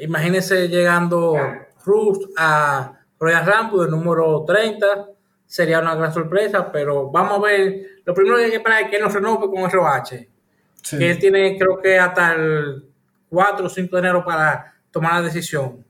Imagínese 0.00 0.68
llegando 0.68 1.34
Cruz 1.82 2.30
a 2.36 3.01
Royal 3.22 3.46
Rumble, 3.46 3.84
el 3.84 3.90
número 3.90 4.44
30. 4.44 4.86
Sería 5.46 5.80
una 5.80 5.94
gran 5.94 6.12
sorpresa, 6.12 6.72
pero 6.72 7.10
vamos 7.10 7.38
a 7.38 7.42
ver. 7.42 7.86
Lo 8.04 8.12
primero 8.12 8.36
que 8.36 8.44
hay 8.44 8.50
que 8.50 8.56
esperar 8.56 8.82
es 8.82 8.90
que 8.90 8.98
nos 8.98 9.12
renove 9.14 9.48
con 9.48 9.70
ROH 9.70 10.32
que 10.90 11.10
él 11.10 11.18
tiene 11.18 11.56
creo 11.58 11.80
que 11.80 11.98
hasta 11.98 12.34
el 12.34 12.84
4 13.28 13.66
o 13.66 13.68
5 13.68 13.96
de 13.96 14.00
enero 14.00 14.24
para 14.24 14.74
tomar 14.90 15.14
la 15.14 15.22
decisión 15.22 15.84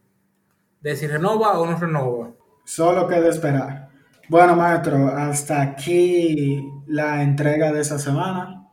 de 0.80 0.96
si 0.96 1.06
renova 1.06 1.58
o 1.58 1.66
no 1.66 1.78
renova. 1.78 2.30
Solo 2.64 3.06
queda 3.08 3.28
esperar. 3.28 3.88
Bueno, 4.28 4.54
maestro, 4.56 5.08
hasta 5.08 5.60
aquí 5.60 6.64
la 6.86 7.22
entrega 7.22 7.72
de 7.72 7.80
esa 7.80 7.98
semana. 7.98 8.68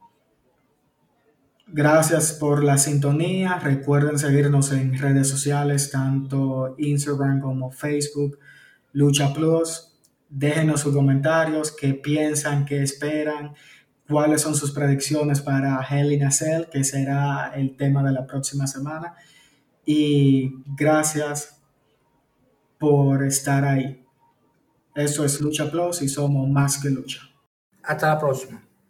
Gracias 1.67 2.33
por 2.33 2.63
la 2.63 2.77
sintonía. 2.77 3.59
Recuerden 3.59 4.17
seguirnos 4.17 4.71
en 4.71 4.97
redes 4.97 5.29
sociales, 5.29 5.91
tanto 5.91 6.75
Instagram 6.77 7.41
como 7.41 7.71
Facebook, 7.71 8.39
Lucha 8.93 9.33
Plus. 9.33 9.85
Déjenos 10.29 10.81
sus 10.81 10.93
comentarios, 10.93 11.71
qué 11.71 11.95
piensan, 11.95 12.65
qué 12.65 12.83
esperan 12.83 13.55
cuáles 14.09 14.41
son 14.41 14.55
sus 14.55 14.71
predicciones 14.71 15.39
para 15.39 15.85
Hell 15.87 16.11
in 16.11 16.27
que 16.71 16.83
será 16.83 17.51
el 17.55 17.77
tema 17.77 18.03
de 18.03 18.11
la 18.11 18.25
próxima 18.25 18.65
semana. 18.65 19.13
Y 19.85 20.51
gracias 20.75 21.61
por 22.79 23.23
estar 23.23 23.63
ahí. 23.63 24.03
Eso 24.95 25.23
es 25.23 25.39
Lucha 25.39 25.69
Plus 25.69 26.01
y 26.01 26.09
somos 26.09 26.49
más 26.49 26.81
que 26.81 26.89
lucha. 26.89 27.21
Hasta 27.83 28.07
la 28.07 28.19
próxima. 28.19 28.68